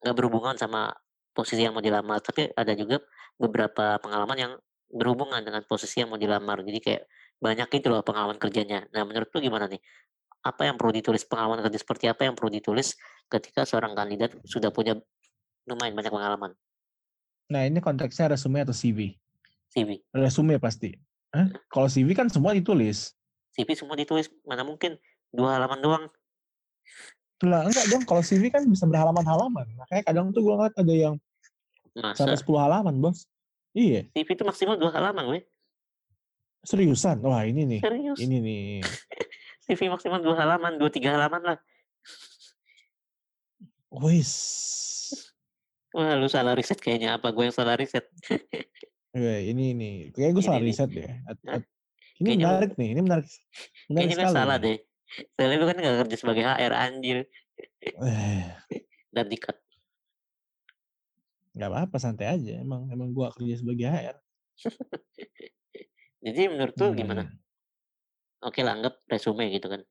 nggak 0.04 0.16
berhubungan 0.16 0.56
sama 0.60 0.92
posisi 1.36 1.62
yang 1.66 1.74
mau 1.76 1.84
dilamar, 1.84 2.20
tapi 2.24 2.50
ada 2.54 2.72
juga 2.76 3.00
beberapa 3.40 3.98
pengalaman 4.02 4.38
yang 4.38 4.52
berhubungan 4.90 5.40
dengan 5.44 5.62
posisi 5.68 6.02
yang 6.04 6.10
mau 6.12 6.20
dilamar. 6.20 6.62
Jadi 6.66 6.78
kayak 6.82 7.02
banyak 7.40 7.68
gitu 7.80 7.88
loh 7.92 8.02
pengalaman 8.04 8.36
kerjanya. 8.40 8.86
Nah, 8.94 9.04
menurut 9.08 9.30
lu 9.34 9.40
gimana 9.44 9.66
nih? 9.70 9.80
Apa 10.40 10.68
yang 10.72 10.76
perlu 10.80 10.92
ditulis, 10.96 11.22
pengalaman 11.28 11.60
kerja 11.66 11.78
seperti 11.84 12.08
apa 12.08 12.24
yang 12.24 12.34
perlu 12.38 12.48
ditulis 12.52 12.96
ketika 13.28 13.68
seorang 13.68 13.92
kandidat 13.92 14.32
sudah 14.48 14.72
punya 14.72 14.96
lumayan 15.68 15.94
banyak 15.96 16.12
pengalaman? 16.12 16.52
Nah, 17.50 17.66
ini 17.66 17.82
konteksnya 17.82 18.30
resume 18.30 18.62
atau 18.62 18.76
CV? 18.76 19.18
CV. 19.70 19.98
Resume 20.14 20.58
pasti. 20.62 20.94
Hah? 21.34 21.50
Kalau 21.70 21.86
CV 21.90 22.14
kan 22.14 22.26
semua 22.30 22.54
ditulis. 22.54 23.14
CV 23.54 23.74
semua 23.74 23.98
ditulis, 23.98 24.30
mana 24.46 24.62
mungkin 24.62 24.98
dua 25.34 25.58
halaman 25.58 25.78
doang. 25.82 26.04
Lah 27.42 27.66
enggak 27.66 27.86
dong, 27.90 28.04
kalau 28.06 28.22
CV 28.22 28.52
kan 28.52 28.62
bisa 28.66 28.86
berhalaman-halaman. 28.86 29.66
Makanya 29.78 30.02
kadang 30.06 30.30
tuh 30.30 30.44
gue 30.44 30.54
ngeliat 30.54 30.76
ada 30.76 30.94
yang 30.94 31.14
Masa 31.90 32.22
sampai 32.22 32.38
10 32.38 32.54
halaman, 32.62 32.94
bos. 33.02 33.26
Iya, 33.74 34.06
CV 34.14 34.34
itu 34.34 34.42
maksimal 34.42 34.74
dua 34.78 34.90
halaman, 34.94 35.30
weh. 35.30 35.42
seriusan. 36.66 37.22
Wah 37.22 37.46
ini 37.46 37.64
nih, 37.64 37.80
Serius. 37.80 38.18
ini 38.18 38.36
nih. 38.42 38.62
CV 39.70 39.86
maksimal 39.90 40.18
dua 40.22 40.34
halaman, 40.38 40.78
dua 40.78 40.90
tiga 40.90 41.14
halaman 41.14 41.54
lah. 41.54 41.58
Wis. 43.90 44.30
Wah, 45.90 46.14
lu 46.14 46.30
salah 46.30 46.54
riset 46.54 46.78
kayaknya. 46.78 47.18
Apa 47.18 47.34
gue 47.34 47.44
yang 47.44 47.56
salah 47.56 47.74
riset? 47.74 48.06
Weh, 49.10 49.40
ini 49.50 49.74
nih. 49.74 49.94
Kayak 50.14 50.30
gue 50.32 50.42
Ini 50.42 50.48
salah 50.48 50.62
riset 50.62 50.90
deh. 50.90 51.10
At- 51.26 51.42
at- 51.48 51.68
ini 52.20 52.36
Kayaknya 52.36 52.46
menarik 52.46 52.72
nih, 52.76 52.88
ini 52.88 53.00
menarik. 53.00 53.26
Menarik 53.88 54.06
Kayaknya 54.06 54.16
sekali. 54.22 54.36
salah 54.36 54.56
deh. 54.56 54.78
Soalnya 55.34 55.56
lu 55.56 55.66
kan 55.66 55.76
gak 55.76 55.96
kerja 56.06 56.16
sebagai 56.16 56.44
HR, 56.44 56.72
anjir. 56.72 57.18
Eh, 57.82 58.44
Dan 59.10 59.26
dikat. 59.26 59.56
nggak 61.50 61.66
apa-apa, 61.66 61.96
santai 61.98 62.30
aja. 62.30 62.62
Emang 62.62 62.86
emang 62.88 63.10
gue 63.10 63.26
kerja 63.34 63.54
sebagai 63.58 63.82
HR. 63.84 64.16
Jadi 66.24 66.40
menurut 66.46 66.76
lu 66.76 66.94
gimana? 66.94 67.26
Oke 68.40 68.62
lah, 68.62 68.78
anggap 68.78 69.02
resume 69.04 69.50
gitu 69.50 69.66
kan. 69.66 69.82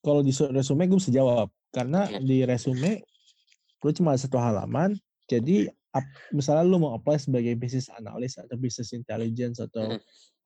Kalau 0.00 0.20
di 0.20 0.32
su- 0.32 0.50
resume 0.50 0.88
gue 0.88 0.98
bisa 0.98 1.14
jawab. 1.14 1.52
Karena 1.70 2.08
Iya. 2.08 2.18
di 2.18 2.38
resume 2.42 3.04
lu 3.80 3.90
cuma 3.96 4.16
satu 4.16 4.36
halaman. 4.36 4.96
Jadi 5.30 5.70
ap- 5.94 6.30
misalnya 6.34 6.66
lu 6.66 6.78
mau 6.78 6.94
apply 6.94 7.18
sebagai 7.18 7.54
business 7.56 7.90
analyst 7.96 8.38
atau 8.38 8.56
business 8.58 8.92
intelligence 8.94 9.58
atau 9.62 9.96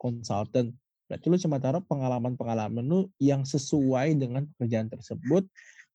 consultant. 0.01 0.70
Berarti 1.09 1.27
lu 1.29 1.37
cuma 1.37 1.61
taruh 1.61 1.85
pengalaman-pengalaman 1.85 2.85
lu 2.85 3.09
yang 3.20 3.44
sesuai 3.44 4.16
dengan 4.16 4.49
pekerjaan 4.57 4.88
tersebut 4.88 5.44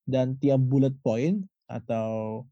dan 0.05 0.37
tiap 0.37 0.61
bullet 0.61 0.93
point 1.01 1.41
atau 1.69 2.43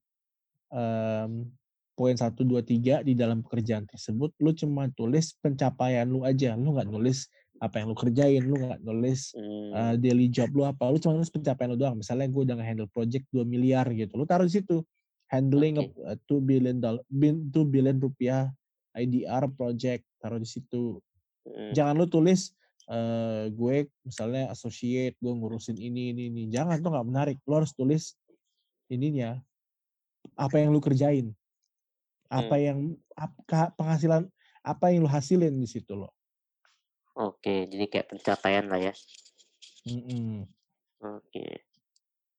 em, 0.73 1.49
poin 1.97 2.13
1, 2.13 2.33
2, 2.37 2.61
3 2.61 3.01
di 3.01 3.13
dalam 3.17 3.41
pekerjaan 3.41 3.89
tersebut 3.89 4.29
lu 4.37 4.53
cuma 4.53 4.85
tulis 4.93 5.33
pencapaian 5.41 6.05
lu 6.05 6.21
aja. 6.21 6.53
Lu 6.53 6.77
nggak 6.77 6.89
nulis 6.89 7.29
apa 7.57 7.81
yang 7.81 7.89
lu 7.89 7.97
kerjain, 7.97 8.43
lu 8.45 8.55
nggak 8.61 8.81
nulis 8.85 9.33
Hmm, 9.33 9.73
uh, 9.73 9.95
daily 9.97 10.29
job 10.29 10.53
lu 10.53 10.63
apa, 10.63 10.87
lu 10.89 11.01
cuma 11.01 11.17
nulis 11.17 11.33
pencapaian 11.33 11.73
lu 11.73 11.77
doang. 11.77 11.97
Misalnya 11.97 12.29
gue 12.29 12.41
udah 12.45 12.55
nge-handle 12.57 12.89
project 12.93 13.25
2 13.33 13.43
miliar 13.43 13.85
gitu, 13.93 14.13
lu 14.15 14.25
taruh 14.29 14.45
di 14.45 14.53
situ. 14.61 14.85
Handling 15.27 15.83
Oke. 15.83 15.91
a, 16.07 16.15
2 16.15 16.39
billion 16.39 16.77
dollar, 16.79 17.03
2 17.11 17.51
billion 17.67 17.99
rupiah 17.99 18.47
IDR 18.95 19.43
project, 19.51 20.07
taruh 20.23 20.39
di 20.39 20.47
situ. 20.47 21.03
hmm, 21.43 21.75
Jangan 21.75 21.93
lu 21.99 22.07
tulis 22.07 22.55
eh, 22.87 23.51
gue 23.51 23.91
misalnya 24.07 24.47
associate, 24.47 25.19
gue 25.19 25.33
ngurusin 25.35 25.75
ini 25.75 26.15
ini 26.15 26.31
ini. 26.31 26.43
Jangan 26.47 26.79
tuh 26.79 26.95
nggak 26.95 27.07
menarik. 27.11 27.37
Lu 27.43 27.59
harus 27.59 27.75
tulis 27.75 28.15
ininya 28.87 29.35
apa 30.39 30.63
yang 30.63 30.71
lu 30.71 30.79
kerjain, 30.79 31.35
apa 32.31 32.55
Hmm. 32.55 32.63
yang 32.63 32.79
apa, 33.17 33.75
penghasilan 33.75 34.31
apa 34.63 34.85
yang 34.91 35.03
lu 35.03 35.09
hasilin 35.11 35.59
di 35.59 35.67
situ 35.67 35.91
loh. 35.95 36.11
Oke, 37.17 37.65
jadi 37.65 37.85
kayak 37.89 38.13
pencapaian 38.13 38.69
lah 38.69 38.77
ya. 38.77 38.93
Oke. 41.01 41.65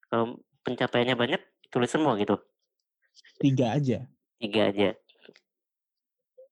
Kalau 0.07 0.39
pencapaiannya 0.63 1.19
banyak, 1.19 1.43
tulis 1.67 1.91
semua 1.91 2.15
gitu. 2.15 2.39
Tiga 3.43 3.75
aja. 3.75 4.07
Tiga 4.39 4.71
aja. 4.71 4.95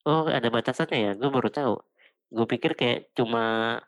Oh, 0.03 0.27
ada 0.27 0.51
batasannya 0.51 0.99
ya? 0.99 1.13
Gue 1.15 1.31
baru 1.31 1.51
tahu. 1.55 1.75
Gue 2.35 2.47
pikir 2.51 2.75
kayak 2.75 3.15
cuma 3.15 3.79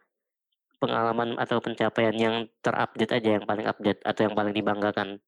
pengalaman 0.78 1.34
atau 1.42 1.58
pencapaian 1.58 2.14
yang 2.14 2.46
terupdate 2.62 3.18
aja, 3.18 3.42
yang 3.42 3.46
paling 3.46 3.66
update 3.66 3.98
atau 4.06 4.22
yang 4.30 4.34
paling 4.38 4.54
dibanggakan. 4.54 5.18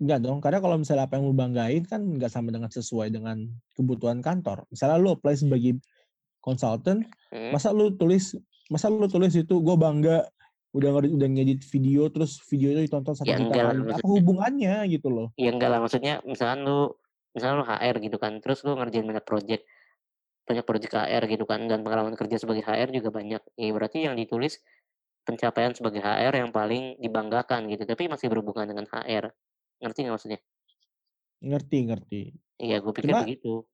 Enggak 0.00 0.18
dong, 0.24 0.40
karena 0.40 0.58
kalau 0.58 0.76
misalnya 0.80 1.04
apa 1.06 1.20
yang 1.20 1.24
lu 1.28 1.36
banggain 1.36 1.84
kan 1.84 2.00
nggak 2.02 2.32
sama 2.32 2.50
dengan 2.50 2.72
sesuai 2.72 3.12
dengan 3.12 3.46
kebutuhan 3.76 4.24
kantor. 4.24 4.64
Misalnya 4.72 4.96
lu 4.98 5.12
apply 5.14 5.36
sebagai 5.36 5.78
konsultan, 6.44 7.08
Hmm? 7.32 7.50
masa 7.56 7.72
lu 7.72 7.88
tulis, 7.96 8.36
masa 8.68 8.92
lu 8.92 9.08
tulis 9.08 9.32
itu 9.32 9.54
gue 9.58 9.76
bangga 9.80 10.28
udah 10.76 10.90
udah 11.06 11.28
ngedit 11.30 11.64
video 11.72 12.06
terus 12.12 12.36
video 12.50 12.76
itu 12.76 12.84
ditonton 12.90 13.16
satu 13.16 13.30
Ya 13.30 13.40
juta 13.40 13.48
enggak 13.48 13.64
lah, 13.64 13.74
kali. 13.74 13.94
Apa 13.96 14.06
hubungannya 14.06 14.74
gitu 14.92 15.08
loh? 15.08 15.28
Ya 15.40 15.50
enggak 15.50 15.70
lah, 15.72 15.80
maksudnya 15.80 16.20
misalkan 16.28 16.68
lu 16.68 16.92
misalnya 17.32 17.56
lu 17.58 17.66
HR 17.66 17.96
gitu 18.04 18.16
kan, 18.20 18.38
terus 18.44 18.60
lu 18.62 18.76
ngerjain 18.76 19.06
banyak 19.08 19.24
project, 19.26 19.62
banyak 20.44 20.64
project 20.68 20.92
HR 20.94 21.22
gitu 21.26 21.44
kan, 21.48 21.66
dan 21.66 21.80
pengalaman 21.82 22.14
kerja 22.14 22.36
sebagai 22.38 22.62
HR 22.62 22.92
juga 22.92 23.08
banyak. 23.10 23.42
Ya 23.56 23.70
berarti 23.74 24.06
yang 24.06 24.14
ditulis 24.14 24.60
pencapaian 25.24 25.72
sebagai 25.72 26.04
HR 26.04 26.34
yang 26.44 26.50
paling 26.52 27.00
dibanggakan 27.00 27.66
gitu, 27.72 27.88
tapi 27.88 28.06
masih 28.06 28.28
berhubungan 28.28 28.68
dengan 28.68 28.86
HR. 28.92 29.32
Ngerti 29.82 29.98
nggak 30.06 30.14
maksudnya? 30.14 30.40
Ngerti, 31.42 31.78
ngerti. 31.90 32.20
Iya, 32.62 32.78
gue 32.78 32.92
pikir 32.94 33.10
Cuma 33.10 33.26
begitu. 33.26 33.66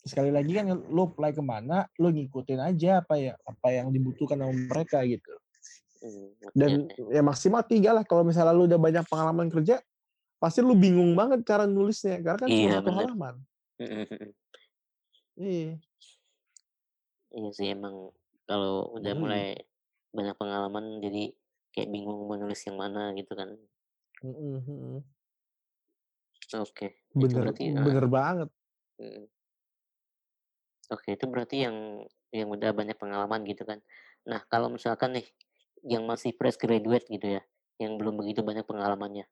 Sekali 0.00 0.32
lagi 0.32 0.56
kan 0.56 0.72
lu 0.72 1.12
apply 1.12 1.36
ke 1.36 1.42
mana, 1.44 1.84
lu 2.00 2.08
ngikutin 2.08 2.60
aja 2.60 3.04
apa 3.04 3.14
ya 3.20 3.32
apa 3.44 3.68
yang 3.68 3.92
dibutuhkan 3.92 4.40
sama 4.40 4.52
mereka 4.52 5.04
gitu. 5.04 5.32
Hmm, 6.00 6.32
Dan 6.56 6.88
ya 7.12 7.20
maksimal 7.20 7.60
tiga 7.68 7.92
lah 7.92 8.04
kalau 8.08 8.24
misalnya 8.24 8.56
lu 8.56 8.64
udah 8.64 8.80
banyak 8.80 9.04
pengalaman 9.04 9.52
kerja, 9.52 9.76
pasti 10.40 10.64
lu 10.64 10.72
bingung 10.72 11.12
banget 11.12 11.44
cara 11.44 11.68
nulisnya 11.68 12.16
karena 12.24 12.38
kan 12.40 12.48
cuma 12.48 12.56
Iya, 12.64 12.72
satu 12.80 12.88
bener. 12.88 13.08
halaman. 13.12 13.34
Mm, 13.76 13.84
mm, 13.84 13.96
mm, 14.00 14.16
mm. 14.16 14.32
Iya. 15.40 15.70
Iya 17.30 17.50
sih 17.54 17.68
emang 17.70 18.10
kalau 18.48 18.90
udah 18.96 19.12
Iya. 19.14 19.20
mulai 19.20 19.44
banyak 20.10 20.34
pengalaman 20.40 20.98
jadi 21.04 21.30
kayak 21.70 21.88
bingung 21.92 22.26
mau 22.26 22.34
nulis 22.34 22.58
yang 22.66 22.80
mana 22.80 23.12
gitu 23.14 23.32
kan. 23.36 23.54
Mm-mm. 24.24 25.04
Oke, 26.50 26.98
itu 27.14 27.14
Bener, 27.14 27.46
berarti 27.46 27.64
ah, 27.78 27.84
bener 27.86 28.06
banget. 28.10 28.48
mm. 28.98 29.24
Oke, 30.90 31.14
itu 31.14 31.24
berarti 31.30 31.66
yang 31.66 32.02
yang 32.34 32.48
udah 32.50 32.70
banyak 32.74 32.98
pengalaman 32.98 33.46
gitu 33.46 33.62
kan. 33.62 33.78
Nah, 34.26 34.42
kalau 34.50 34.70
misalkan 34.70 35.14
nih 35.18 35.26
yang 35.86 36.04
masih 36.06 36.34
fresh 36.34 36.58
graduate 36.58 37.06
gitu 37.06 37.40
ya, 37.40 37.42
yang 37.78 37.96
belum 37.96 38.18
begitu 38.18 38.42
banyak 38.42 38.66
pengalamannya. 38.66 39.26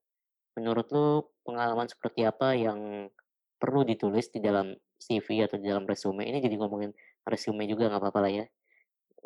Menurut 0.59 0.87
lu 0.95 1.09
pengalaman 1.47 1.87
seperti 1.91 2.27
apa 2.27 2.55
yang 2.55 3.11
perlu 3.59 3.83
ditulis 3.87 4.31
di 4.31 4.39
dalam 4.43 4.75
CV 4.99 5.47
atau 5.47 5.59
di 5.59 5.67
dalam 5.67 5.87
resume? 5.87 6.27
Ini 6.27 6.39
jadi 6.43 6.57
ngomongin 6.59 6.95
resume 7.27 7.67
juga 7.67 7.91
nggak 7.91 8.03
apa-apa 8.03 8.21
lah 8.27 8.33
ya. 8.45 8.47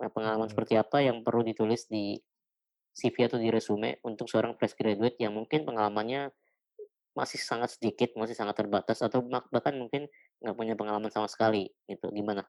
Nah, 0.01 0.11
pengalaman 0.13 0.49
Mm. 0.49 0.53
seperti 0.53 0.75
apa 0.81 0.99
yang 1.05 1.21
perlu 1.25 1.45
ditulis 1.45 1.89
di 1.89 2.17
CV 2.93 3.29
atau 3.29 3.41
di 3.41 3.49
resume 3.49 4.01
untuk 4.05 4.29
seorang 4.29 4.57
fresh 4.57 4.77
graduate 4.77 5.17
yang 5.21 5.33
mungkin 5.33 5.65
pengalamannya 5.65 6.33
masih 7.13 7.41
sangat 7.41 7.77
sedikit, 7.77 8.17
masih 8.17 8.33
sangat 8.33 8.57
terbatas 8.57 9.05
atau 9.05 9.21
bahkan 9.53 9.77
mungkin 9.77 10.09
nggak 10.41 10.57
punya 10.57 10.75
pengalaman 10.75 11.13
sama 11.13 11.29
sekali 11.29 11.69
gitu. 11.85 12.09
Gimana? 12.09 12.45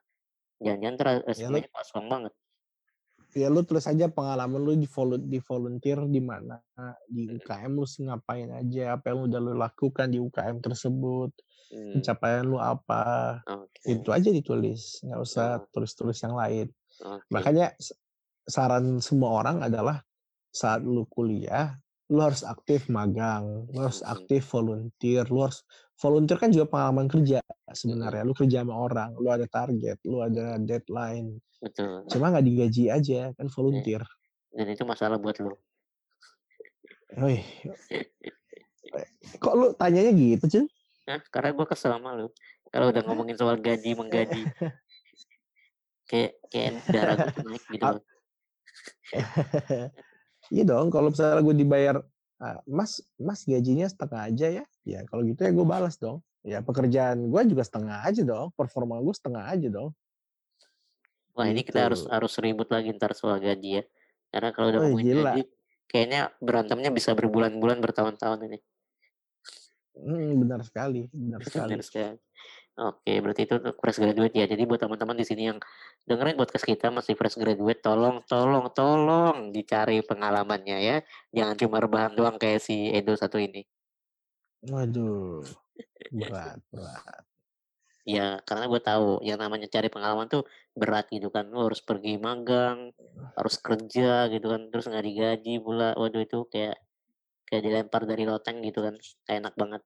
Jangan-jangan 0.62 0.94
ntar 0.96 1.08
Ya 1.08 1.16
lu, 1.16 1.24
resumenya 1.28 1.70
kosong 1.72 2.06
banget. 2.08 2.32
ya 3.34 3.50
lu 3.50 3.66
tulis 3.66 3.82
aja 3.90 4.06
pengalaman 4.06 4.62
lu 4.62 4.72
di, 4.78 4.86
volu- 4.86 5.18
di 5.26 5.42
volunteer 5.42 5.98
di 6.06 6.22
mana, 6.22 6.62
di 7.10 7.26
UKM 7.34 7.72
lu 7.74 7.82
ngapain 7.82 8.50
aja, 8.54 8.94
apa 8.94 9.10
yang 9.10 9.26
udah 9.26 9.40
lu 9.42 9.52
lakukan 9.58 10.06
di 10.06 10.22
UKM 10.22 10.62
tersebut, 10.62 11.34
hmm, 11.74 11.98
pencapaian 11.98 12.46
lu 12.46 12.62
apa, 12.62 13.42
Oke. 13.50 13.90
itu 13.90 14.08
aja 14.14 14.30
ditulis, 14.30 15.02
nggak 15.02 15.18
usah 15.18 15.66
tulis-tulis 15.74 16.14
yang 16.22 16.38
lain. 16.38 16.66
Oke. 17.02 17.26
Makanya 17.34 17.74
saran 18.46 19.02
semua 19.02 19.42
orang 19.42 19.66
adalah 19.66 19.98
saat 20.54 20.86
lu 20.86 21.02
kuliah, 21.10 21.74
lu 22.12 22.20
harus 22.20 22.44
aktif 22.44 22.92
magang, 22.92 23.64
lu 23.72 23.78
harus 23.80 24.04
Mm-mm, 24.04 24.12
aktif 24.12 24.44
volunteer, 24.52 25.24
lu 25.32 25.48
harus 25.48 25.64
volunteer 25.96 26.36
kan 26.36 26.52
juga 26.52 26.68
pengalaman 26.68 27.08
kerja 27.08 27.40
mm-mm, 27.40 27.72
sebenarnya. 27.72 28.22
Lu 28.28 28.36
kerja 28.36 28.60
sama 28.60 28.76
orang, 28.76 29.16
lu 29.16 29.32
ada 29.32 29.48
target, 29.48 29.96
lu 30.04 30.20
ada 30.20 30.60
deadline. 30.60 31.40
Betul. 31.64 32.04
Cuma 32.12 32.28
nggak 32.28 32.44
digaji 32.44 32.92
aja 32.92 33.32
kan 33.32 33.48
Ya, 33.48 33.52
volunteer. 33.56 34.02
Dan 34.52 34.66
itu 34.68 34.84
masalah 34.84 35.16
buat 35.16 35.40
lo. 35.40 35.56
Wih, 37.14 37.42
Kok 39.42 39.54
lu 39.56 39.66
tanyanya 39.74 40.12
gitu, 40.12 40.44
Cun? 40.50 40.66
Hah? 41.08 41.20
Karena 41.32 41.50
gue 41.56 41.66
kesel 41.66 41.96
sama 41.96 42.16
lu. 42.16 42.28
Kalau 42.68 42.92
udah 42.92 43.02
ngomongin 43.08 43.36
soal 43.36 43.56
gaji 43.58 43.96
menggaji. 43.96 44.44
kayak 46.04 46.36
kayak 46.52 46.84
darah 46.92 47.16
gue 47.16 47.32
naik 47.48 47.64
gitu. 47.72 47.96
Iya 50.52 50.64
dong, 50.68 50.88
kalau 50.92 51.08
misalnya 51.12 51.40
gue 51.44 51.56
dibayar, 51.56 51.96
"Ah, 52.40 52.60
Mas, 52.68 53.00
Mas 53.20 53.44
gajinya 53.48 53.86
setengah 53.88 54.20
aja 54.28 54.46
ya?" 54.62 54.64
Ya 54.84 55.00
kalau 55.08 55.24
gitu 55.24 55.40
ya 55.44 55.52
gue 55.52 55.66
balas 55.66 55.96
dong. 55.96 56.20
Ya 56.44 56.60
pekerjaan 56.60 57.32
gue 57.32 57.40
juga 57.48 57.64
setengah 57.64 58.04
aja 58.04 58.20
dong, 58.24 58.52
performa 58.56 59.00
gue 59.00 59.14
setengah 59.16 59.44
aja 59.48 59.68
dong. 59.72 59.90
Wah 61.34 61.46
ini 61.50 61.62
kita 61.68 61.80
harus 61.90 62.06
Gitu. 62.06 62.12
harus 62.14 62.32
ribut 62.44 62.68
lagi 62.74 62.88
ntar 62.96 63.12
soal 63.18 63.38
gaji 63.42 63.70
ya. 63.78 63.84
Karena 64.32 64.48
kalau 64.54 64.66
udah 64.70 64.80
Wih, 64.82 64.86
ngomongin 64.90 65.18
gaji, 65.18 65.40
kayaknya 65.90 66.20
berantemnya 66.46 66.90
bisa 66.98 67.10
berbulan-bulan 67.18 67.78
bertahun-tahun 67.84 68.40
ini. 68.50 68.58
Hmm, 69.94 70.42
benar 70.42 70.60
sekali, 70.66 71.06
benar 71.14 71.40
sekali. 71.48 71.78
Benar 71.78 71.82
sekali. 71.82 72.18
Oke, 72.74 73.22
berarti 73.22 73.46
itu 73.46 73.54
untuk 73.54 73.78
fresh 73.78 74.02
graduate 74.02 74.34
ya. 74.34 74.50
Jadi 74.50 74.66
buat 74.66 74.82
teman-teman 74.82 75.14
di 75.14 75.22
sini 75.22 75.46
yang 75.46 75.62
dengerin 76.10 76.34
podcast 76.34 76.66
kita 76.66 76.90
masih 76.90 77.14
fresh 77.14 77.38
graduate, 77.38 77.78
tolong, 77.78 78.26
tolong, 78.26 78.66
tolong 78.74 79.54
dicari 79.54 80.02
pengalamannya 80.02 80.78
ya. 80.82 80.96
Jangan 81.30 81.54
cuma 81.54 81.78
rebahan 81.78 82.18
doang 82.18 82.34
kayak 82.34 82.58
si 82.58 82.90
Edo 82.90 83.14
satu 83.14 83.38
ini. 83.38 83.62
Waduh, 84.66 85.46
berat, 86.18 86.58
berat. 86.74 87.22
Ya, 88.04 88.42
karena 88.42 88.66
gue 88.66 88.80
tahu 88.82 89.22
yang 89.22 89.38
namanya 89.38 89.70
cari 89.70 89.86
pengalaman 89.86 90.26
tuh 90.26 90.42
berat 90.74 91.06
gitu 91.14 91.30
kan. 91.30 91.46
Lu 91.54 91.70
harus 91.70 91.78
pergi 91.78 92.18
magang, 92.18 92.90
harus 93.38 93.54
kerja 93.62 94.26
gitu 94.34 94.50
kan, 94.50 94.66
terus 94.74 94.90
nggak 94.90 95.04
digaji 95.06 95.62
pula. 95.62 95.94
Waduh 95.94 96.26
itu 96.26 96.42
kayak 96.50 96.74
kayak 97.46 97.62
dilempar 97.64 98.02
dari 98.02 98.26
loteng 98.26 98.66
gitu 98.66 98.82
kan. 98.82 98.98
Kayak 99.24 99.38
enak 99.46 99.54
banget. 99.54 99.82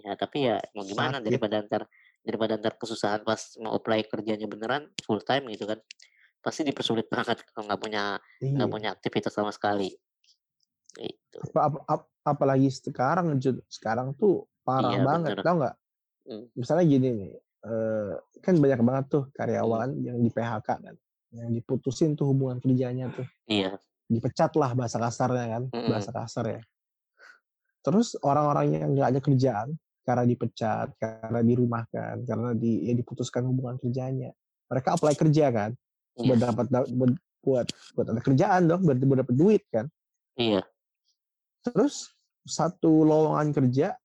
Ya, 0.00 0.12
tapi 0.14 0.46
ya 0.46 0.56
mau 0.72 0.82
gimana 0.82 1.18
Sakit. 1.18 1.26
daripada 1.26 1.56
ntar 1.64 1.82
daripada 2.20 2.52
ntar 2.54 2.74
kesusahan 2.76 3.22
pas 3.22 3.40
mau 3.58 3.72
apply 3.72 4.04
kerjanya 4.04 4.44
beneran 4.44 4.90
full 5.00 5.20
time 5.20 5.48
gitu 5.50 5.64
kan. 5.64 5.78
Pasti 6.38 6.62
dipersulit 6.62 7.06
banget 7.14 7.42
kalau 7.50 7.66
nggak 7.66 7.80
punya 7.80 8.02
nggak 8.38 8.68
Iya. 8.68 8.72
punya 8.72 8.88
aktivitas 8.92 9.32
sama 9.32 9.50
sekali. 9.50 9.90
Gitu. 10.94 11.38
Apa, 11.52 11.60
apa, 11.66 11.78
ap- 11.86 12.10
apalagi 12.24 12.68
sekarang. 12.68 13.38
Sekarang 13.66 14.14
tuh 14.14 14.46
parah 14.62 14.92
Iya, 14.92 15.02
banget, 15.02 15.30
bener. 15.36 15.44
tau 15.44 15.56
nggak? 15.56 15.74
Hmm. 16.28 16.44
Misalnya 16.52 16.84
gini 16.84 17.08
nih, 17.08 17.32
eh, 17.64 18.12
kan 18.38 18.54
banyak 18.54 18.80
banget 18.82 19.04
tuh 19.08 19.22
karyawan 19.32 19.96
yang 19.96 20.18
di 20.18 20.28
PHK 20.28 20.68
kan, 20.68 20.94
yang 21.32 21.48
diputusin 21.50 22.12
tuh 22.12 22.28
hubungan 22.28 22.58
kerjanya 22.58 23.08
tuh, 23.08 23.24
Iya. 23.46 23.80
dipecat 24.04 24.52
lah 24.54 24.76
bahasa 24.76 24.98
kasarnya 24.98 25.46
kan, 25.48 25.62
Mm-mm. 25.72 25.88
bahasa 25.88 26.10
kasar 26.10 26.44
ya. 26.50 26.62
Terus 27.80 28.18
orang-orang 28.20 28.66
yang 28.74 28.90
nggak 28.92 29.08
ada 29.08 29.20
kerjaan 29.22 29.68
karena 30.08 30.24
dipecat, 30.24 30.96
karena 30.96 31.44
dirumahkan, 31.44 32.24
karena 32.24 32.56
di, 32.56 32.88
ya 32.88 32.96
diputuskan 32.96 33.44
hubungan 33.44 33.76
kerjanya, 33.76 34.32
mereka 34.72 34.96
apply 34.96 35.12
kerja 35.12 35.52
kan, 35.52 35.70
Iya. 36.16 36.24
buat 36.32 36.38
dapat 36.40 36.66
buat 36.96 37.12
buat 37.44 37.66
buat 37.92 38.06
ada 38.08 38.22
kerjaan 38.24 38.62
dong, 38.64 38.88
buat 38.88 38.96
buat 38.96 39.18
dapat 39.20 39.34
duit 39.36 39.62
kan. 39.68 39.84
Iya. 40.40 40.64
Terus 41.68 42.16
satu 42.48 43.04
lowongan 43.04 43.52
kerja 43.52 44.00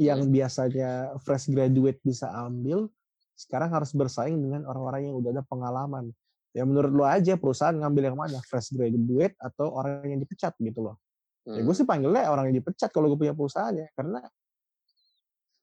yang 0.00 0.24
biasanya 0.32 1.20
fresh 1.20 1.52
graduate 1.52 2.00
bisa 2.00 2.32
ambil, 2.32 2.88
sekarang 3.36 3.68
harus 3.76 3.92
bersaing 3.92 4.40
dengan 4.40 4.64
orang-orang 4.64 5.12
yang 5.12 5.16
udah 5.20 5.30
ada 5.36 5.44
pengalaman. 5.44 6.08
Ya 6.56 6.64
menurut 6.64 6.92
lo 6.92 7.04
aja 7.04 7.36
perusahaan 7.36 7.76
ngambil 7.76 8.12
yang 8.12 8.16
mana? 8.16 8.40
Fresh 8.48 8.72
graduate 8.72 9.36
atau 9.36 9.68
orang 9.72 10.04
yang 10.08 10.20
dipecat 10.24 10.56
gitu 10.56 10.80
loh. 10.80 10.96
Ya 11.44 11.60
Hmm. 11.60 11.66
gue 11.66 11.74
sih 11.74 11.84
panggilnya 11.86 12.30
orang 12.30 12.50
yang 12.50 12.62
dipecat 12.62 12.88
kalau 12.94 13.12
gue 13.12 13.18
punya 13.18 13.34
perusahaannya. 13.36 13.92
Karena 13.98 14.20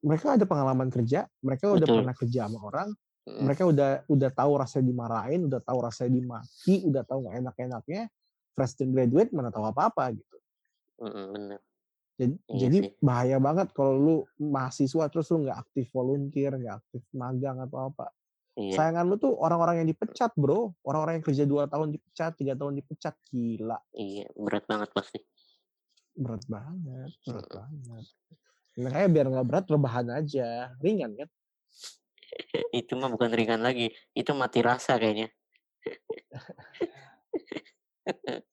mereka 0.01 0.35
ada 0.39 0.45
pengalaman 0.47 0.89
kerja, 0.89 1.27
mereka 1.43 1.71
udah 1.71 1.83
Betul. 1.83 1.97
pernah 2.03 2.15
kerja 2.15 2.39
sama 2.47 2.59
orang, 2.63 2.89
Mm. 3.27 3.45
mereka 3.45 3.63
udah 3.67 3.89
udah 4.09 4.29
tahu 4.33 4.51
rasanya 4.57 4.85
dimarahin, 4.89 5.41
udah 5.45 5.61
tahu 5.61 5.79
rasanya 5.85 6.11
dimaki, 6.17 6.75
udah 6.83 7.03
tahu 7.05 7.17
nggak 7.27 7.35
enak-enaknya. 7.45 8.01
Fresh 8.51 8.81
graduate 8.83 9.29
mana 9.35 9.53
tahu 9.53 9.65
apa-apa 9.69 10.11
gitu. 10.15 10.37
Bener. 10.99 11.59
Jadi, 12.19 12.35
Iya 12.49 12.57
jadi 12.67 12.77
sih. 12.83 12.91
bahaya 12.99 13.37
banget 13.39 13.71
kalau 13.71 13.93
lu 13.95 14.15
mahasiswa 14.37 15.07
terus 15.07 15.31
lu 15.31 15.47
nggak 15.47 15.59
aktif 15.63 15.87
volunteer, 15.91 16.51
nggak 16.55 16.75
aktif 16.83 17.03
magang 17.13 17.59
atau 17.63 17.91
apa. 17.91 18.11
Iya. 18.59 18.75
Sayangan 18.75 19.05
lu 19.07 19.15
tuh 19.15 19.33
orang-orang 19.39 19.83
yang 19.83 19.87
dipecat 19.87 20.35
bro, 20.35 20.75
orang-orang 20.83 21.21
yang 21.21 21.25
kerja 21.25 21.43
dua 21.47 21.63
tahun 21.71 21.95
dipecat, 21.95 22.35
tiga 22.35 22.59
tahun 22.59 22.75
dipecat, 22.75 23.15
gila, 23.31 23.79
Iya. 23.93 24.27
Berat 24.35 24.65
banget 24.67 24.89
pasti. 24.91 25.19
berat 26.13 26.43
banget, 26.45 27.11
berat 27.23 27.47
Mm. 27.47 27.55
banget. 27.55 28.05
Makanya 28.79 29.09
biar 29.11 29.25
nggak 29.27 29.47
berat 29.47 29.65
rebahan 29.67 30.07
aja, 30.07 30.71
ringan 30.79 31.11
kan? 31.19 31.27
itu 32.79 32.95
mah 32.95 33.11
bukan 33.11 33.31
ringan 33.35 33.59
lagi. 33.59 33.91
Itu 34.15 34.31
mati 34.37 34.63
rasa 34.63 34.95
kayaknya. 34.95 35.27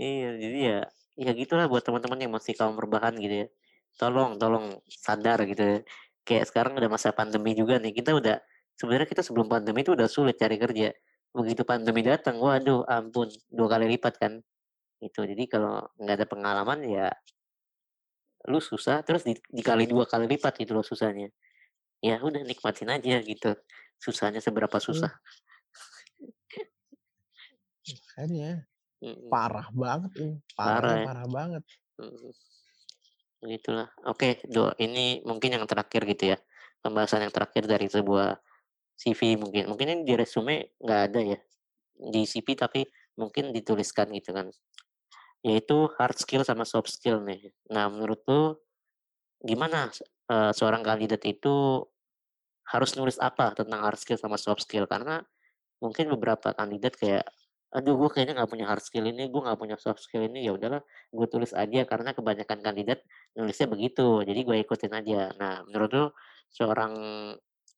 iya, 0.00 0.28
jadi 0.36 0.58
ya 0.60 0.80
ya 1.14 1.30
gitulah 1.30 1.70
buat 1.70 1.86
teman-teman 1.86 2.18
yang 2.18 2.32
masih 2.34 2.54
kaum 2.58 2.76
berbahan 2.76 3.14
gitu 3.18 3.46
ya. 3.46 3.48
Tolong, 3.96 4.36
tolong 4.36 4.82
sadar 4.90 5.46
gitu 5.46 5.62
ya. 5.62 5.78
Kayak 6.26 6.50
sekarang 6.50 6.72
udah 6.76 6.90
masa 6.90 7.14
pandemi 7.14 7.54
juga 7.54 7.78
nih. 7.78 7.94
Kita 7.94 8.10
udah 8.16 8.42
sebenarnya 8.74 9.08
kita 9.08 9.22
sebelum 9.22 9.46
pandemi 9.46 9.86
itu 9.86 9.94
udah 9.94 10.10
sulit 10.10 10.36
cari 10.36 10.58
kerja. 10.58 10.90
Begitu 11.34 11.62
pandemi 11.66 12.02
datang, 12.02 12.38
waduh, 12.42 12.82
ampun, 12.90 13.30
dua 13.50 13.78
kali 13.78 13.86
lipat 13.94 14.14
kan. 14.18 14.42
Itu. 14.98 15.22
Jadi 15.22 15.46
kalau 15.46 15.86
nggak 15.98 16.14
ada 16.22 16.26
pengalaman 16.26 16.78
ya 16.86 17.06
lu 18.48 18.60
susah 18.60 19.00
terus 19.06 19.24
di- 19.24 19.40
dikali 19.48 19.88
dua 19.88 20.04
kali 20.04 20.28
lipat 20.28 20.60
gitu 20.60 20.76
loh 20.76 20.84
susahnya. 20.84 21.32
Ya 22.04 22.20
udah 22.20 22.44
nikmatin 22.44 22.92
aja 22.92 23.20
gitu. 23.24 23.56
Susahnya 23.96 24.44
seberapa 24.44 24.76
susah. 24.76 25.12
Makanya 27.84 28.64
Mm-mm. 29.04 29.28
parah 29.28 29.68
banget 29.72 30.12
ini, 30.16 30.36
Parah 30.56 30.80
parahnya 30.80 30.96
ya. 30.96 31.06
parah 31.08 31.26
banget. 31.28 31.62
Mm. 32.00 32.30
Begitulah. 33.44 33.88
Oke, 34.08 34.40
Do. 34.48 34.72
Ini 34.80 35.20
mungkin 35.28 35.52
yang 35.52 35.68
terakhir 35.68 36.08
gitu 36.08 36.32
ya. 36.32 36.38
Pembahasan 36.80 37.28
yang 37.28 37.32
terakhir 37.32 37.68
dari 37.68 37.88
sebuah 37.92 38.40
CV 38.96 39.36
mungkin. 39.36 39.68
Mungkin 39.68 39.86
ini 39.92 40.02
di 40.08 40.14
resume 40.16 40.72
nggak 40.80 41.00
ada 41.12 41.20
ya. 41.20 41.38
Di 41.92 42.24
CV 42.24 42.56
tapi 42.56 42.88
mungkin 43.20 43.52
dituliskan 43.52 44.08
gitu 44.16 44.32
kan. 44.32 44.48
Yaitu 45.44 45.92
hard 46.00 46.16
skill 46.16 46.42
sama 46.42 46.64
soft 46.64 46.88
skill 46.88 47.20
nih. 47.20 47.52
Nah, 47.68 47.92
menurut 47.92 48.20
lu 48.26 48.56
gimana 49.44 49.92
eh, 50.32 50.52
seorang 50.56 50.80
kandidat 50.80 51.22
itu 51.28 51.84
harus 52.64 52.96
nulis 52.96 53.20
apa 53.20 53.52
tentang 53.52 53.80
hard 53.84 54.00
skill 54.00 54.16
sama 54.16 54.40
soft 54.40 54.64
skill? 54.64 54.88
Karena 54.88 55.20
mungkin 55.84 56.08
beberapa 56.16 56.56
kandidat 56.56 56.96
kayak 56.96 57.28
aduh 57.74 57.98
gue 57.98 58.08
kayaknya 58.14 58.38
nggak 58.38 58.50
punya 58.54 58.66
hard 58.70 58.82
skill 58.86 59.02
ini 59.02 59.26
gue 59.26 59.40
nggak 59.42 59.58
punya 59.58 59.74
soft 59.82 59.98
skill 59.98 60.22
ini 60.30 60.46
ya 60.46 60.54
udahlah 60.54 60.78
gue 61.10 61.26
tulis 61.26 61.50
aja 61.50 61.82
karena 61.82 62.14
kebanyakan 62.14 62.62
kandidat 62.62 63.02
nulisnya 63.34 63.66
begitu 63.66 64.22
jadi 64.22 64.40
gue 64.46 64.56
ikutin 64.62 64.94
aja 64.94 65.34
nah 65.34 65.66
menurut 65.66 65.90
lu 65.90 66.06
seorang 66.54 66.94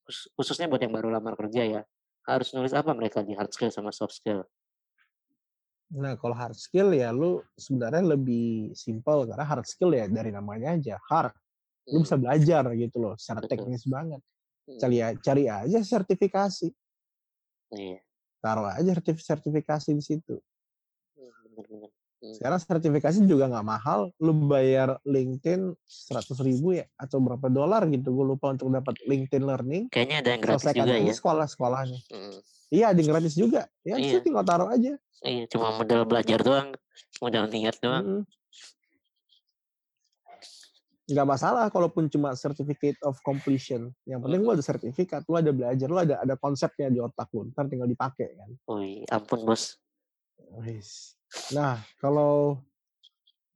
khus- 0.04 0.28
khususnya 0.36 0.68
buat 0.68 0.84
yang 0.84 0.92
baru 0.92 1.08
lamar 1.08 1.32
kerja 1.40 1.64
ya 1.64 1.82
harus 2.28 2.52
nulis 2.52 2.76
apa 2.76 2.92
mereka 2.92 3.24
di 3.24 3.32
hard 3.32 3.48
skill 3.56 3.72
sama 3.72 3.88
soft 3.88 4.20
skill 4.20 4.44
Nah 5.94 6.18
kalau 6.18 6.34
hard 6.34 6.58
skill 6.58 6.90
ya 6.90 7.14
lu 7.14 7.38
sebenarnya 7.54 8.02
lebih 8.18 8.74
simple 8.74 9.30
karena 9.30 9.46
hard 9.46 9.66
skill 9.70 9.94
ya 9.94 10.10
dari 10.10 10.34
namanya 10.34 10.74
aja 10.74 10.98
hard. 11.06 11.30
Lu 11.86 12.02
bisa 12.02 12.18
belajar 12.18 12.66
gitu 12.74 12.96
loh, 12.98 13.14
secara 13.14 13.46
teknis 13.46 13.86
banget. 13.86 14.18
Hmm, 14.66 14.78
Cari, 14.82 14.98
cari 15.22 15.44
aja 15.46 15.78
sertifikasi, 15.78 16.74
iya 17.78 18.02
taruh 18.42 18.66
aja 18.66 18.90
sertif- 18.98 19.22
sertifikasi 19.22 19.94
di 19.94 20.02
situ. 20.02 20.34
Hmm, 21.14 21.30
bener-bener 21.46 21.90
Hmm, 21.90 22.05
Sekarang 22.34 22.58
sertifikasi 22.58 23.18
juga 23.28 23.46
nggak 23.46 23.66
mahal, 23.66 24.10
lu 24.18 24.32
bayar 24.48 24.98
LinkedIn 25.06 25.76
100 25.84 26.34
ribu 26.42 26.74
ya 26.74 26.88
atau 26.98 27.22
berapa 27.22 27.46
dolar 27.46 27.86
gitu, 27.86 28.10
gue 28.10 28.26
lupa 28.34 28.50
untuk 28.50 28.72
dapat 28.72 28.98
LinkedIn 29.06 29.44
Learning. 29.46 29.84
kayaknya 29.92 30.16
ada 30.24 30.30
yang 30.34 30.42
gratis 30.42 30.62
Selesaikan 30.66 30.84
juga 30.86 30.94
aja 30.96 31.06
ya 31.06 31.14
sekolah-sekolahnya. 31.14 32.00
Hmm, 32.10 32.38
Iya, 32.66 32.84
ada 32.90 32.98
yang 32.98 33.10
gratis 33.14 33.34
juga. 33.38 33.62
Ya, 33.86 33.94
Iya. 33.94 34.18
tinggal 34.24 34.42
taruh 34.42 34.66
aja. 34.72 34.98
iya 35.24 35.48
cuma 35.48 35.72
modal 35.80 36.04
belajar 36.04 36.38
doang 36.44 36.76
modal 37.24 37.48
niat 37.48 37.80
doang 37.80 38.04
Mm-mm. 38.04 38.22
Nggak 41.06 41.26
masalah 41.26 41.70
kalaupun 41.70 42.10
cuma 42.10 42.34
certificate 42.34 42.98
of 43.06 43.14
completion. 43.22 43.94
Yang 44.04 44.26
penting 44.26 44.40
lu 44.42 44.50
ada 44.50 44.64
sertifikat, 44.64 45.22
lu 45.30 45.38
ada 45.38 45.54
belajar, 45.54 45.86
lu 45.86 45.98
ada 46.02 46.18
ada 46.18 46.34
konsepnya 46.34 46.90
di 46.90 46.98
otak 46.98 47.30
lu. 47.30 47.46
Ntar 47.54 47.70
tinggal 47.70 47.86
dipakai 47.86 48.34
kan. 48.34 48.50
Wih, 48.74 49.06
ampun 49.08 49.46
bos 49.46 49.78
Wis. 50.60 51.15
Nah, 51.52 51.78
kalau 51.96 52.60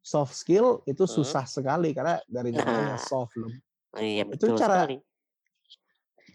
soft 0.00 0.35
skill 0.35 0.83
itu 0.85 1.04
Hmm. 1.04 1.14
susah 1.16 1.44
sekali 1.44 1.92
karena 1.92 2.18
dari 2.26 2.50
namanya 2.50 2.96
Nah. 2.96 3.00
soft 3.00 3.37
loh. 3.37 3.52
iya 3.96 4.22
Itu 4.22 4.54
betul 4.54 4.59
cara- 4.59 4.87
sekali 4.87 4.98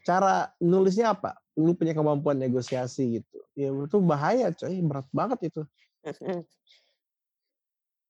Cara 0.06 0.54
nulisnya 0.62 1.17
apa? 1.17 1.34
Lu 1.58 1.74
punya 1.74 1.89
kemampuan 1.89 2.38
negosiasi 2.38 3.17
gitu. 3.17 3.38
Ya 3.58 3.74
itu 3.74 3.98
bahaya 3.98 4.54
coy, 4.54 4.78
berat 4.82 5.10
banget 5.10 5.50
itu. 5.50 5.62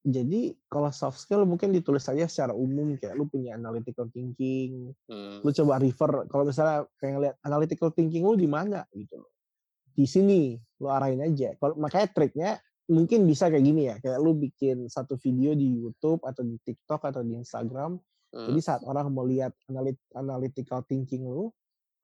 jadi 0.05 0.53
kalau 0.69 0.93
soft 0.93 1.17
skill 1.17 1.49
mungkin 1.49 1.73
ditulis 1.73 2.05
saja 2.05 2.29
secara 2.29 2.53
umum 2.53 2.93
kayak 2.93 3.17
lu 3.17 3.25
punya 3.25 3.57
analytical 3.57 4.05
thinking, 4.11 4.93
Hmm. 5.09 5.41
lu 5.41 5.49
coba 5.49 5.81
refer 5.81 6.29
kalau 6.29 6.45
misalnya 6.45 6.85
pengen 7.01 7.25
lihat 7.25 7.41
analytical 7.41 7.89
thinking 7.89 8.21
lu 8.21 8.37
di 8.37 8.45
mana 8.45 8.85
gitu 8.93 9.17
loh. 9.17 9.31
Di 9.95 10.05
sini 10.05 10.53
lu 10.77 10.91
arahin 10.91 11.23
aja. 11.23 11.57
Kalau 11.57 11.73
makanya 11.79 12.07
triknya 12.11 12.51
mungkin 12.85 13.25
bisa 13.25 13.49
kayak 13.49 13.65
gini 13.65 13.81
ya, 13.89 13.95
kayak 13.97 14.19
lu 14.21 14.37
bikin 14.37 14.85
satu 14.85 15.17
video 15.17 15.57
di 15.57 15.81
YouTube 15.81 16.21
atau 16.21 16.45
di 16.45 16.57
TikTok 16.61 17.01
atau 17.09 17.21
di 17.25 17.33
Instagram. 17.37 17.97
Hmm. 18.35 18.47
Jadi 18.51 18.59
saat 18.61 18.81
orang 18.85 19.09
mau 19.09 19.25
lihat 19.25 19.53
analit- 19.71 20.11
analytical 20.13 20.85
thinking 20.85 21.25
lu, 21.25 21.49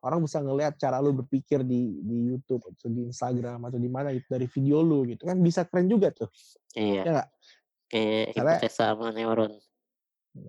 orang 0.01 0.25
bisa 0.25 0.41
ngelihat 0.41 0.81
cara 0.81 0.97
lu 0.97 1.13
berpikir 1.13 1.61
di 1.61 2.01
di 2.01 2.17
YouTube 2.33 2.65
atau 2.65 2.89
di 2.89 3.05
Instagram 3.05 3.69
atau 3.69 3.77
di 3.77 3.89
mana 3.89 4.09
gitu 4.15 4.25
dari 4.25 4.49
video 4.49 4.81
lu 4.81 5.05
gitu 5.05 5.21
kan 5.29 5.37
bisa 5.37 5.65
keren 5.69 5.85
juga 5.85 6.09
tuh. 6.09 6.29
Iya. 6.73 7.01
Ya 7.05 7.11
nggak? 7.13 7.29
Kayak 7.91 8.25
Karena- 8.33 8.57
hipotesa 8.57 8.83
sama 8.95 9.07
neuron. 9.13 9.53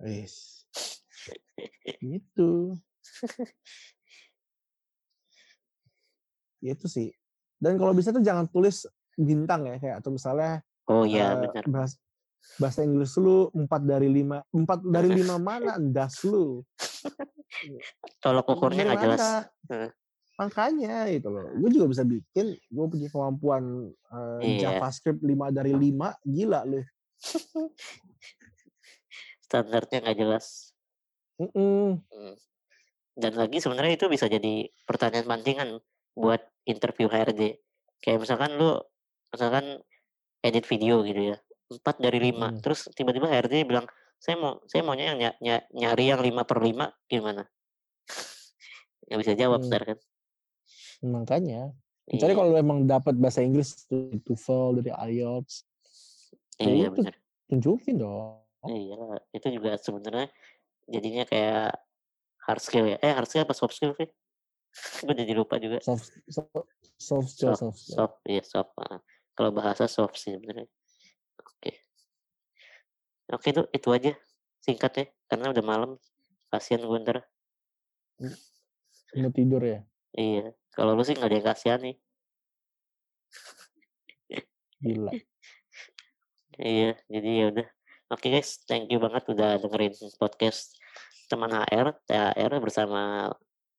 Wis. 0.07 0.65
gitu. 2.15 2.79
Itu 6.63 6.87
sih. 6.87 7.11
Dan 7.59 7.77
kalau 7.79 7.93
bisa 7.95 8.15
tuh 8.15 8.23
jangan 8.23 8.47
tulis 8.49 8.87
bintang 9.15 9.67
ya 9.67 9.77
kayak 9.77 9.97
atau 10.01 10.11
misalnya 10.11 10.61
Oh 10.87 11.07
iya 11.07 11.39
eh, 11.39 11.47
benar. 11.47 11.65
bahas, 11.71 11.95
bahasa 12.59 12.83
Inggris 12.83 13.15
lu 13.17 13.47
4 13.55 13.67
dari 13.83 14.09
5 14.11 14.43
4 14.51 14.83
dari 14.89 15.11
5 15.23 15.39
mana 15.39 15.79
das 15.79 16.23
lu 16.23 16.61
Tolok 18.19 18.47
ukurnya 18.51 18.83
Dari 18.83 18.89
nggak 18.91 19.03
jelas. 19.05 19.23
makanya 20.35 21.07
itu 21.07 21.29
loh 21.29 21.47
gue 21.55 21.71
juga 21.71 21.87
bisa 21.87 22.03
bikin 22.03 22.57
gue 22.57 22.87
punya 22.89 23.09
kemampuan 23.09 23.63
eh, 23.93 24.41
Iya. 24.59 24.81
JavaScript 24.81 25.21
5 25.21 25.31
dari 25.53 25.71
5 25.71 25.93
gila 26.25 26.61
lu 26.65 26.81
Standarnya 29.43 30.01
nggak 30.01 30.19
jelas. 30.19 30.73
Mm-mm. 31.37 32.01
Hmm. 32.01 32.35
Dan 33.13 33.33
lagi 33.37 33.61
sebenarnya 33.61 33.95
itu 33.95 34.09
bisa 34.09 34.25
jadi 34.25 34.65
pertanyaan 34.83 35.29
pancingan 35.29 35.69
buat 36.17 36.41
interview 36.65 37.07
HRD. 37.07 37.61
Kayak 38.01 38.25
misalkan 38.25 38.57
lu 38.57 38.81
misalkan 39.33 39.81
edit 40.45 40.65
video 40.69 41.01
gitu 41.03 41.35
ya. 41.35 41.39
empat 41.73 42.05
dari 42.05 42.21
lima 42.21 42.53
Hmm. 42.53 42.61
Terus 42.61 42.85
tiba-tiba 42.93 43.33
HRD 43.33 43.65
bilang, 43.65 43.89
"Saya 44.21 44.37
mau 44.37 44.61
saya 44.69 44.85
maunya 44.85 45.09
yang 45.09 45.19
ny- 45.19 45.39
ny- 45.41 45.67
nyari 45.73 46.05
yang 46.13 46.21
lima 46.21 46.45
per 46.45 46.61
lima 46.61 46.93
gimana?" 47.09 47.49
Nggak 49.09 49.19
bisa 49.25 49.33
jawab 49.33 49.61
Hmm. 49.65 49.73
kan. 49.73 49.99
makanya 51.03 51.73
kecuali 52.07 52.31
Iya, 52.31 52.39
kalau 52.39 52.53
emang 52.55 52.79
dapat 52.87 53.15
bahasa 53.19 53.41
Inggris 53.43 53.89
dari 53.89 54.21
TOEFL 54.23 54.79
dari 54.79 54.91
IELTS 54.93 55.55
ya 56.61 56.71
iya 56.71 56.87
itu. 56.87 56.95
benar. 56.95 57.15
tunjukin 57.49 57.97
dong 57.99 58.39
Iya, 58.63 59.19
itu 59.35 59.47
juga 59.59 59.75
sebenarnya 59.75 60.31
jadinya 60.87 61.25
kayak 61.27 61.75
hard 62.47 62.63
skill 62.63 62.87
ya. 62.87 62.97
Eh 63.03 63.11
hard 63.11 63.27
skill 63.27 63.43
apa 63.43 63.55
soft 63.59 63.75
skill 63.75 63.91
sih? 63.99 64.07
Gue 65.03 65.15
jadi 65.19 65.33
lupa 65.35 65.59
juga. 65.59 65.83
soft 65.83 66.15
soft 66.31 66.69
soft 66.95 67.29
skill 67.35 67.55
Soft, 67.59 67.75
soft 67.75 67.81
soft, 67.83 68.17
iya 68.31 68.43
soft. 68.47 68.71
ah. 68.79 69.03
Kalau 69.33 69.51
bahasa 69.51 69.89
soft 69.89 70.21
sih 70.21 70.37
sebenarnya. 70.37 70.69
Oke. 71.41 71.73
Oke 73.33 73.47
itu 73.51 73.63
itu 73.73 73.89
aja 73.93 74.13
singkat 74.61 74.93
ya, 74.95 75.05
karena 75.29 75.51
udah 75.51 75.65
malam. 75.65 75.91
Kasihan 76.53 76.85
gue 76.85 76.99
ntar. 77.01 77.19
mau 79.13 79.33
tidur 79.33 79.61
ya 79.65 79.81
Iya. 80.13 80.53
Kalau 80.73 80.93
lu 80.93 81.05
sih 81.05 81.17
nggak 81.17 81.29
ada 81.29 81.37
yang 81.37 81.49
kasihan 81.49 81.81
nih. 81.81 81.97
gila 84.83 85.13
Iya, 86.61 86.93
jadi 87.09 87.31
ya 87.33 87.45
udah. 87.49 87.67
Oke 88.13 88.29
guys, 88.29 88.61
thank 88.69 88.93
you 88.93 89.01
banget 89.01 89.25
udah 89.33 89.57
dengerin 89.57 89.97
podcast 90.21 90.77
teman 91.33 91.49
HR, 91.49 91.97
THR 92.05 92.53
bersama 92.61 93.33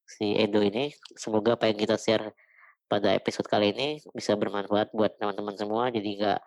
si 0.09 0.33
Edo 0.33 0.57
ini. 0.65 0.89
Semoga 1.13 1.53
apa 1.53 1.69
yang 1.69 1.77
kita 1.77 2.01
share 2.01 2.33
pada 2.93 3.09
episode 3.17 3.49
kali 3.49 3.73
ini 3.73 3.97
bisa 4.13 4.37
bermanfaat 4.37 4.93
buat 4.93 5.17
teman-teman 5.17 5.57
semua. 5.57 5.89
Jadi 5.89 6.21
nggak 6.21 6.39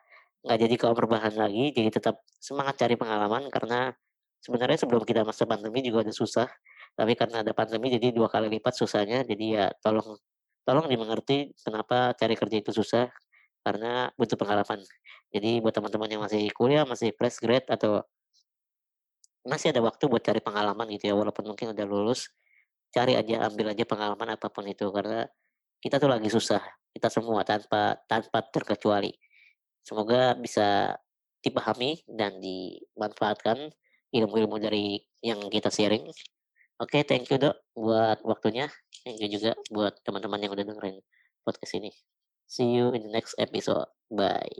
nggak 0.46 0.58
jadi 0.62 0.74
kaum 0.78 0.94
berbahan 0.94 1.34
lagi, 1.34 1.74
jadi 1.74 1.90
tetap 1.90 2.22
semangat 2.38 2.78
cari 2.78 2.94
pengalaman 2.94 3.50
karena 3.50 3.90
sebenarnya 4.38 4.78
sebelum 4.86 5.02
kita 5.02 5.26
masa 5.26 5.42
pandemi 5.42 5.82
juga 5.82 6.06
udah 6.06 6.14
susah, 6.14 6.46
tapi 6.94 7.18
karena 7.18 7.42
ada 7.42 7.50
pandemi 7.50 7.90
jadi 7.90 8.14
dua 8.14 8.30
kali 8.30 8.46
lipat 8.46 8.78
susahnya. 8.78 9.26
Jadi 9.26 9.58
ya 9.58 9.74
tolong 9.82 10.14
tolong 10.62 10.86
dimengerti 10.86 11.50
kenapa 11.66 12.14
cari 12.14 12.38
kerja 12.38 12.56
itu 12.62 12.70
susah 12.70 13.10
karena 13.66 14.14
butuh 14.14 14.38
pengalaman. 14.38 14.86
Jadi 15.34 15.58
buat 15.58 15.74
teman-teman 15.74 16.08
yang 16.14 16.22
masih 16.22 16.46
kuliah, 16.54 16.86
masih 16.86 17.10
fresh 17.18 17.42
grade 17.42 17.66
atau 17.66 18.06
masih 19.42 19.74
ada 19.74 19.82
waktu 19.82 20.06
buat 20.06 20.22
cari 20.22 20.38
pengalaman 20.38 20.86
gitu 20.94 21.10
ya, 21.10 21.14
walaupun 21.18 21.42
mungkin 21.50 21.74
udah 21.74 21.86
lulus, 21.86 22.30
cari 22.94 23.18
aja, 23.18 23.46
ambil 23.50 23.74
aja 23.74 23.82
pengalaman 23.82 24.38
apa 24.38 24.46
pun 24.50 24.66
itu 24.66 24.86
karena 24.94 25.26
kita 25.80 26.00
tuh 26.00 26.10
lagi 26.10 26.28
susah, 26.32 26.62
kita 26.92 27.08
semua 27.12 27.44
tanpa 27.44 28.00
tanpa 28.08 28.44
terkecuali. 28.48 29.12
Semoga 29.86 30.34
bisa 30.34 30.96
dipahami 31.44 32.02
dan 32.10 32.42
dimanfaatkan 32.42 33.70
ilmu-ilmu 34.10 34.58
dari 34.58 34.98
yang 35.22 35.38
kita 35.46 35.70
sharing. 35.70 36.08
Oke, 36.76 37.06
thank 37.08 37.30
you 37.32 37.38
dok 37.40 37.56
buat 37.72 38.20
waktunya. 38.26 38.68
Thank 39.06 39.22
you 39.22 39.30
juga 39.32 39.56
buat 39.72 39.96
teman-teman 40.02 40.42
yang 40.42 40.52
udah 40.52 40.66
dengerin 40.66 40.98
podcast 41.46 41.78
ini. 41.78 41.94
See 42.46 42.76
you 42.76 42.92
in 42.92 43.06
the 43.06 43.12
next 43.12 43.38
episode. 43.38 43.88
Bye. 44.10 44.50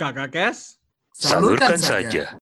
Kakak 0.00 0.32
Kes, 0.32 0.80
Salurkan 1.12 1.76
saja. 1.76 2.40